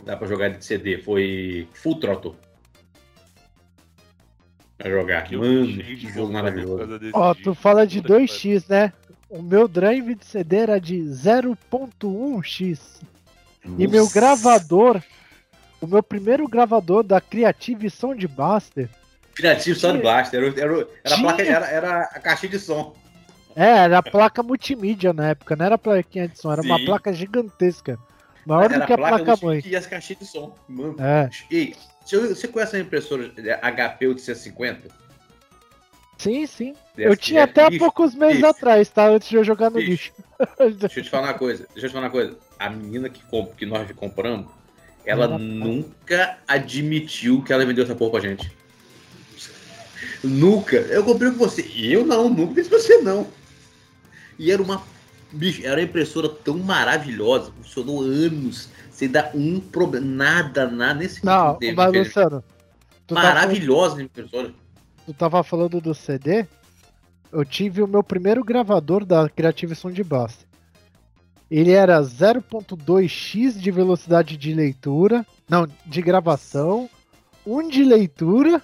[0.06, 2.36] dá pra jogar de CD, foi Full Throttle.
[4.78, 5.24] Pra jogar.
[5.24, 7.00] Que Mano, cheio que de jogo maravilhoso.
[7.14, 8.94] Ó, tu fala de Puta que 2x, né?
[9.30, 13.02] O meu drive de CD era de 0.1x.
[13.78, 15.04] E meu gravador,
[15.82, 18.90] o meu primeiro gravador da Creative Soundbuster,
[19.36, 22.94] Criativo Sound Blaster, era, era, era, a placa, era, era a caixinha de som.
[23.56, 26.86] é, era a placa multimídia na época, não era plaquinha de som, era uma Sim.
[26.86, 27.98] placa gigantesca.
[28.46, 29.62] Maior era do que a placa mãe.
[29.66, 30.56] E as caixinhas de som.
[30.68, 31.76] Mano, É, Ei,
[32.06, 34.88] você conhece a impressora HP 850?
[36.18, 36.74] sim, sim.
[36.96, 37.80] Dessa Eu tinha é até há lixo?
[37.80, 38.48] poucos meses Bicho.
[38.50, 39.08] atrás, tá?
[39.08, 40.12] Antes de eu jogar no Bicho.
[40.60, 40.78] lixo.
[40.80, 41.66] Deixa eu te falar uma coisa.
[41.74, 42.38] Deixa eu te falar uma coisa.
[42.58, 44.48] A menina que, comp- que nós compramos,
[45.06, 48.52] ela nunca admitiu que ela vendeu essa porra pra gente.
[50.24, 50.76] Nunca.
[50.76, 51.62] Eu comprei com você.
[51.76, 53.28] Eu não, nunca pra você não.
[54.38, 54.82] E era uma.
[55.32, 57.52] Bicho, era uma impressora tão maravilhosa.
[57.62, 58.70] Funcionou anos.
[58.92, 60.06] Sem dar um problema.
[60.06, 61.00] Nada, nada.
[61.00, 62.24] Nesse Não, teve mas diferença.
[62.26, 62.44] Luciano,
[63.08, 64.54] tá, Maravilhosa a impressora.
[65.06, 66.46] tu tava falando do CD?
[67.32, 70.49] Eu tive o meu primeiro gravador da Creative Soundbuster.
[71.50, 76.90] Ele era 0.2x de velocidade de leitura, não, de gravação,
[77.46, 78.62] 1 de leitura,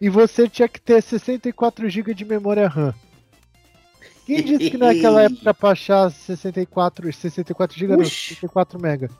[0.00, 2.94] e você tinha que ter 64 GB de memória RAM.
[4.24, 8.34] Quem disse que naquela época pra achar 64, 64 GB não, Oxi.
[8.34, 9.10] 64 mega?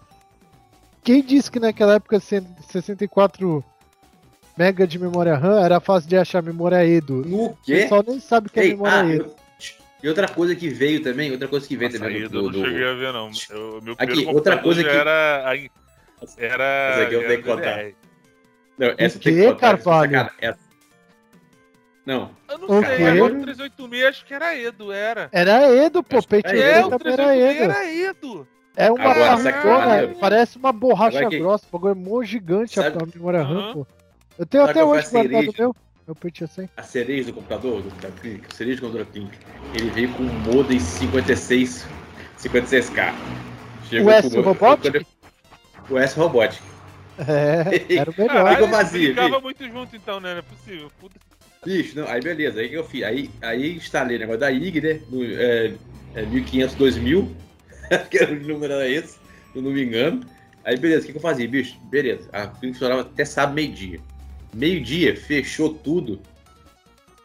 [1.05, 3.63] Quem disse que naquela época 64
[4.57, 7.25] mega de memória RAM era fácil de achar memória EDO?
[7.27, 7.83] No O quê?
[7.83, 9.35] pessoal nem sabe o que é Ei, memória ah, EDO.
[10.03, 12.51] E outra coisa que veio também, outra coisa que veio Nossa, também do, eu não
[12.51, 13.31] do- cheguei a ver, não.
[13.51, 15.49] Eu, meu Aqui, outra coisa que- era.
[15.51, 15.55] a
[16.37, 16.65] Era.
[16.93, 17.85] Essa aqui eu era tenho que contar.
[18.79, 20.17] Não, essa O tem que contar, Carvalho?
[20.17, 20.59] essa- essa-
[22.05, 23.03] Não, Eu não O sei, quê?
[23.05, 25.29] agora o 386 acho que era Edo, era.
[25.31, 26.21] Era EDO, pô.
[26.21, 26.87] Que era É, Edo.
[26.89, 27.71] o também era 386 EDO.
[27.73, 28.49] era Edo.
[28.77, 30.15] É uma Agora, que barrona, maneiro?
[30.19, 33.43] parece uma borracha Agora que- grossa, o bagulho é mó gigante a Sabe- a memória
[33.43, 33.87] RAM, pô.
[34.39, 35.77] Eu tenho Sabe até hoje guardado meu.
[36.21, 36.69] Pente 100.
[36.77, 39.37] a cereja do computador, do, da clínica, a cereja do computador clínica,
[39.75, 41.87] ele veio com um modem 56,
[42.39, 43.15] 56K.
[44.05, 45.07] O S com- Robotic?
[45.89, 46.63] O S Robotic.
[47.19, 48.33] É, era o melhor.
[48.33, 48.65] Caralho.
[48.65, 49.43] Eu brincava bicho?
[49.43, 50.33] muito junto então, né?
[50.33, 50.91] Não é possível.
[50.99, 51.17] Puta.
[51.65, 53.05] Bicho, não, aí beleza, aí que eu fiz.
[53.05, 55.01] Aí, aí instalei o negócio da IG, né?
[55.09, 55.75] No, é,
[56.15, 57.37] é 1500, 2000,
[58.11, 59.19] que era o número era esse, se
[59.55, 60.25] eu não me engano.
[60.65, 61.79] Aí beleza, o que, que eu fazia, bicho?
[61.85, 64.01] Beleza, a clínica funcionava até sábado, meio-dia.
[64.55, 66.21] Meio-dia, fechou tudo.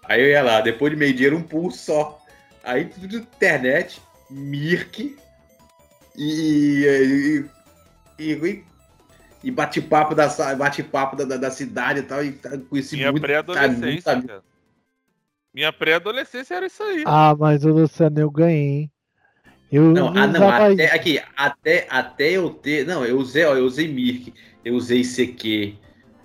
[0.03, 2.25] Aí eu ia lá, depois de meio-dia era um pulso só.
[2.63, 5.17] Aí tudo de internet, Mirk
[6.15, 6.85] e.
[6.85, 7.45] e,
[8.19, 8.63] e, e,
[9.43, 12.23] e bate-papo da, sa- bate-papo da, da, da cidade e tal.
[12.23, 14.43] E tá- conheci Minha muito, pré-adolescência.
[15.53, 17.03] Minha pré-adolescência era isso aí.
[17.05, 18.91] Ah, mas o Luciano eu ganhei, hein?
[19.71, 22.85] Eu Não, ah, não, até, aqui, até, até eu ter.
[22.85, 25.75] Não, eu usei, ó, eu usei Mirk, eu usei CQ,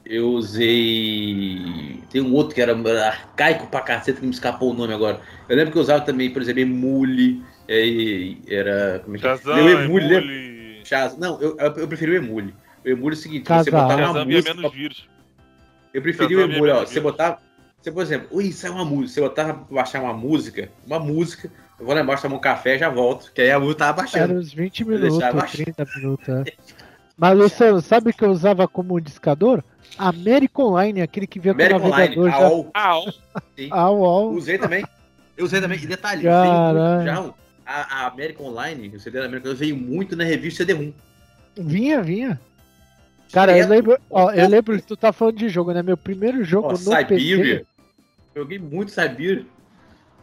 [0.05, 2.01] eu usei.
[2.11, 2.73] Tem um outro que era
[3.07, 5.21] arcaico pra caceta, que me escapou o nome agora.
[5.49, 9.01] Eu lembro que eu usava também, por exemplo, Emule, é, era.
[9.05, 9.37] Como é que é?
[9.37, 10.15] Shazam, Meu Emule?
[10.15, 10.81] Emule...
[10.85, 12.55] Chaz- Não, eu, eu preferi o Emule.
[12.85, 14.55] O Emule é o seguinte, você botava uma Shazam música.
[14.55, 15.09] menos vírus.
[15.95, 16.81] Eu preferi o Shazam Emule, ó.
[16.81, 17.03] Você vírus.
[17.03, 17.39] botava.
[17.81, 19.15] Você, por exemplo, ui, saiu uma música.
[19.15, 21.51] Você botava pra baixar uma música, uma música.
[21.81, 23.33] Eu vou lá embaixo tomar um café já volto.
[23.33, 24.25] Que aí a música tava baixando.
[24.25, 25.57] Era uns 20 Eu minutos, deixava baixar.
[25.65, 26.27] 30 minutos.
[27.23, 27.29] é.
[27.35, 29.63] Mas Luciano, sabe o que eu usava como discador?
[29.99, 32.47] American Online, aquele que vinha com o American Online, navegador já.
[32.47, 34.31] AOL, ó, Ah, uau.
[34.33, 34.85] usei também.
[35.37, 35.79] Eu usei também.
[35.79, 37.05] E detalhe, Caralho.
[37.05, 37.33] já, um-
[37.65, 40.93] a, a American Online, o CD da American Online, veio muito na revista CD1.
[41.57, 42.41] Vinha, vinha.
[43.33, 45.83] Cara, eu lembro, ó, eu lembro que tu tá falando de jogo, né?
[45.83, 47.07] Meu primeiro jogo Ó, no Siberia.
[47.61, 47.67] PC,
[48.37, 49.47] Joguei muito Siberia.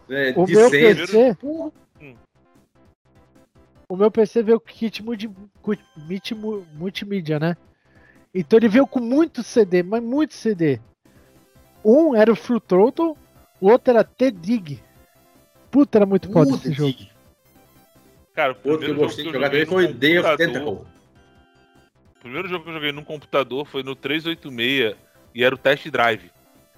[0.09, 0.69] É, o meu.
[0.69, 1.71] PC, Porra,
[3.89, 5.27] o meu PC veio com kit multi,
[6.73, 7.57] multimídia, né?
[8.33, 10.79] Então ele veio com muito CD, mas muito CD.
[11.83, 13.17] Um era o Full Throttle,
[13.59, 14.79] o outro era T-Dig.
[15.71, 16.97] Puta, era muito foda esse jogo.
[18.33, 20.27] Cara, o Outro que primeiro eu jogo gostei de jogar também no foi Day of
[20.29, 20.87] computador- Tentacle.
[22.15, 24.95] O primeiro jogo que eu joguei num computador foi no 386
[25.33, 26.29] e era o Test Drive.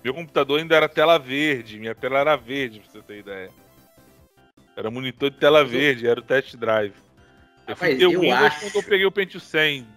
[0.04, 3.50] Meu computador ainda era tela verde, minha tela era verde, pra você ter ideia.
[4.76, 6.94] Era monitor de tela verde, era o Test Drive.
[7.68, 9.88] Eu fui Rapaz, ter eu Windows acho- quando eu peguei o Pentium 100.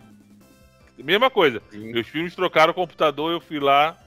[0.99, 1.61] Mesma coisa.
[1.71, 1.93] Sim.
[1.93, 3.99] Meus filhos trocaram o computador, eu fui lá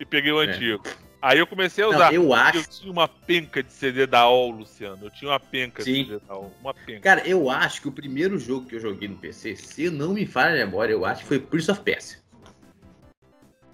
[0.00, 0.46] e peguei o É.
[0.46, 0.82] antigo.
[1.20, 2.14] Aí eu comecei a Não, usar.
[2.14, 2.68] eu Eu acho.
[2.80, 5.06] tinha uma penca de CD da OL, Luciano.
[5.06, 6.04] Eu tinha uma penca Sim.
[6.04, 6.54] de CD da OL.
[6.60, 7.00] Uma penca.
[7.00, 10.24] Cara, eu acho que o primeiro jogo que eu joguei no PC, se não me
[10.24, 12.18] falha a memória, eu acho que foi Prince of Persia.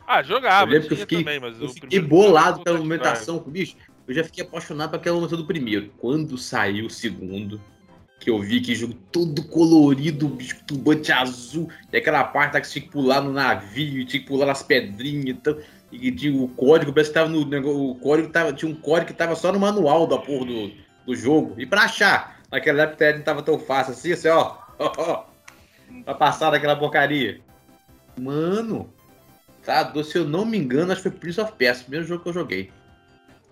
[0.06, 3.38] Ah, jogava, eu lembro que eu fiquei, também, mas eu o fiquei bolado pela movimentação
[3.38, 3.76] com o bicho.
[4.06, 5.92] Eu já fiquei apaixonado por aquela movimentação do primeiro.
[5.98, 7.60] Quando saiu o segundo,
[8.18, 12.90] que eu vi que jogo todo colorido, turbante azul, e aquela parte que tinha que
[12.90, 15.56] pular no navio, tinha que pular nas pedrinhas e tal.
[15.90, 17.90] E tinha o código, parece que tava no.
[17.90, 20.72] O código tava, tinha um código que tava só no manual da porra do,
[21.06, 21.54] do jogo.
[21.60, 24.56] E pra achar, naquela época não tava tão fácil assim, assim, ó.
[24.78, 25.24] ó,
[26.04, 27.40] pra passar daquela porcaria.
[28.18, 28.92] Mano,
[29.64, 29.92] tá?
[30.04, 32.28] Se eu não me engano, acho que foi Prince of Persia, o primeiro jogo que
[32.28, 32.72] eu joguei.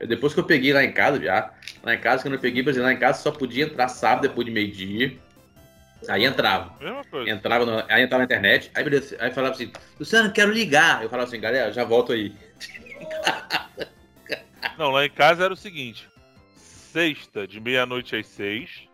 [0.00, 1.52] É depois que eu peguei lá em casa já.
[1.82, 4.46] Lá em casa, quando eu peguei, exemplo, lá em casa só podia entrar sábado depois
[4.46, 5.16] de meio-dia.
[6.08, 6.74] Aí entrava.
[6.82, 7.30] Mesma coisa.
[7.30, 11.02] Entrava no- aí entrava na internet, aí, beleza, aí falava assim, Luciano, quero ligar.
[11.02, 12.34] Eu falava assim, galera, já volto aí.
[14.78, 16.08] Não, lá em casa era o seguinte:
[16.56, 18.88] sexta de meia-noite às seis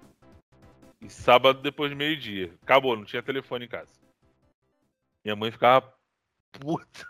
[1.01, 2.53] e sábado depois de meio-dia.
[2.63, 3.93] Acabou, não tinha telefone em casa.
[5.25, 5.93] Minha mãe ficava
[6.51, 7.07] puta.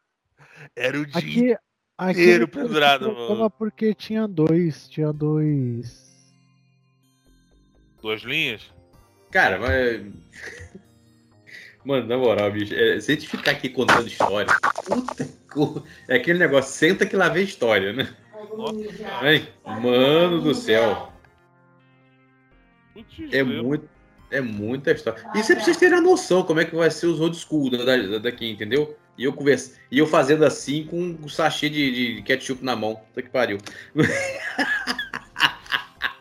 [0.76, 1.54] Era o dia.
[1.54, 1.58] Aqui,
[2.08, 3.50] aqui inteiro ele teve pendurado, mano.
[3.50, 6.08] porque tinha dois, tinha dois.
[8.02, 8.62] Duas linhas?
[9.30, 10.02] Cara, mas.
[11.82, 14.52] Mano, na moral, bicho, é, se a gente ficar aqui contando história,
[14.86, 15.82] puta co...
[16.06, 18.14] É aquele negócio, senta que lá vem história, né?
[19.22, 19.48] Ai,
[19.80, 21.10] mano do céu.
[23.32, 23.88] É muito.
[24.30, 25.24] É muita história.
[25.34, 27.84] E você precisa ter a noção como é que vai ser os old school da-
[27.84, 28.94] da- daqui, entendeu?
[29.20, 32.94] E eu conversa, e eu fazendo assim com um sachê de, de ketchup na mão.
[32.94, 33.58] Puta que pariu.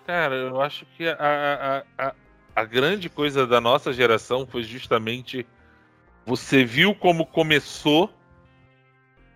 [0.06, 2.16] Cara, eu acho que a, a, a,
[2.54, 5.48] a grande coisa da nossa geração foi justamente
[6.26, 8.14] você viu como começou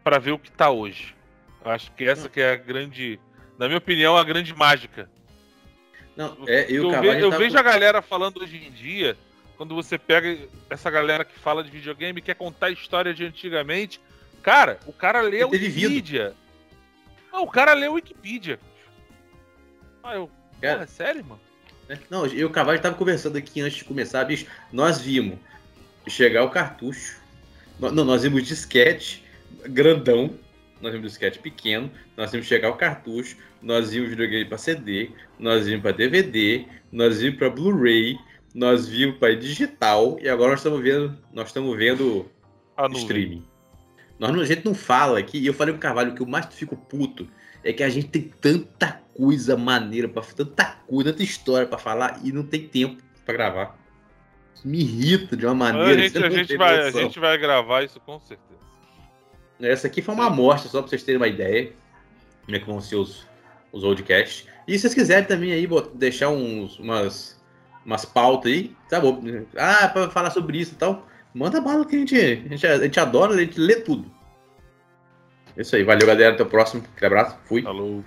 [0.03, 1.15] pra ver o que tá hoje.
[1.63, 3.17] Eu acho que essa que é a grande,
[3.57, 5.09] na minha opinião, a grande mágica.
[6.17, 9.15] Não, é, eu, eu, ve- eu tá vejo a galera falando hoje em dia,
[9.57, 10.37] quando você pega
[10.69, 13.99] essa galera que fala de videogame e quer contar história de antigamente,
[14.41, 15.47] cara, o cara lê a.
[15.47, 16.33] Wikipedia.
[17.31, 18.59] Não, o cara lê a Wikipedia.
[20.03, 20.29] Ah, eu.
[20.61, 21.41] Cara, Porra, é sério, mano?
[21.87, 21.99] né?
[22.09, 24.45] Não, eu e o Cavalo estava conversando aqui antes de começar, bicho.
[24.71, 25.37] Nós vimos
[26.07, 27.21] chegar o cartucho.
[27.79, 29.23] Não, nós vimos disquete
[29.65, 30.33] grandão.
[30.81, 31.91] Nós vimos disquete pequeno.
[32.17, 33.37] Nós vimos chegar o cartucho.
[33.61, 35.11] Nós vimos videogame para CD.
[35.39, 36.65] Nós vimos para DVD.
[36.91, 38.17] Nós vimos para Blu-ray.
[38.53, 40.17] Nós vimos para digital.
[40.21, 41.17] E agora nós estamos vendo.
[41.33, 42.25] Nós estamos vendo
[42.95, 43.43] streaming.
[44.19, 46.55] Nós, a gente não fala aqui, e eu falei pro Carvalho que o mais que
[46.55, 47.27] fico puto
[47.63, 52.21] é que a gente tem tanta coisa maneira, pra, tanta coisa, tanta história pra falar
[52.23, 53.77] e não tem tempo pra gravar.
[54.53, 56.01] Isso me irrita de uma maneira.
[56.01, 58.53] A gente, a, gente vai, a gente vai gravar isso com certeza.
[59.59, 61.73] Essa aqui foi uma amostra, só pra vocês terem uma ideia
[62.45, 63.27] como é que vão ser os,
[63.71, 64.47] os podcasts.
[64.67, 67.41] E se vocês quiserem também aí deixar uns, umas,
[67.85, 69.21] umas pautas aí, tá bom?
[69.57, 72.83] Ah, pra falar sobre isso e tal, manda bala que a gente, a gente, a
[72.83, 74.11] gente adora, a gente lê tudo.
[75.55, 76.83] É isso aí, valeu galera, até o próximo.
[76.95, 77.61] Aquele abraço, fui.
[77.61, 78.03] Falou.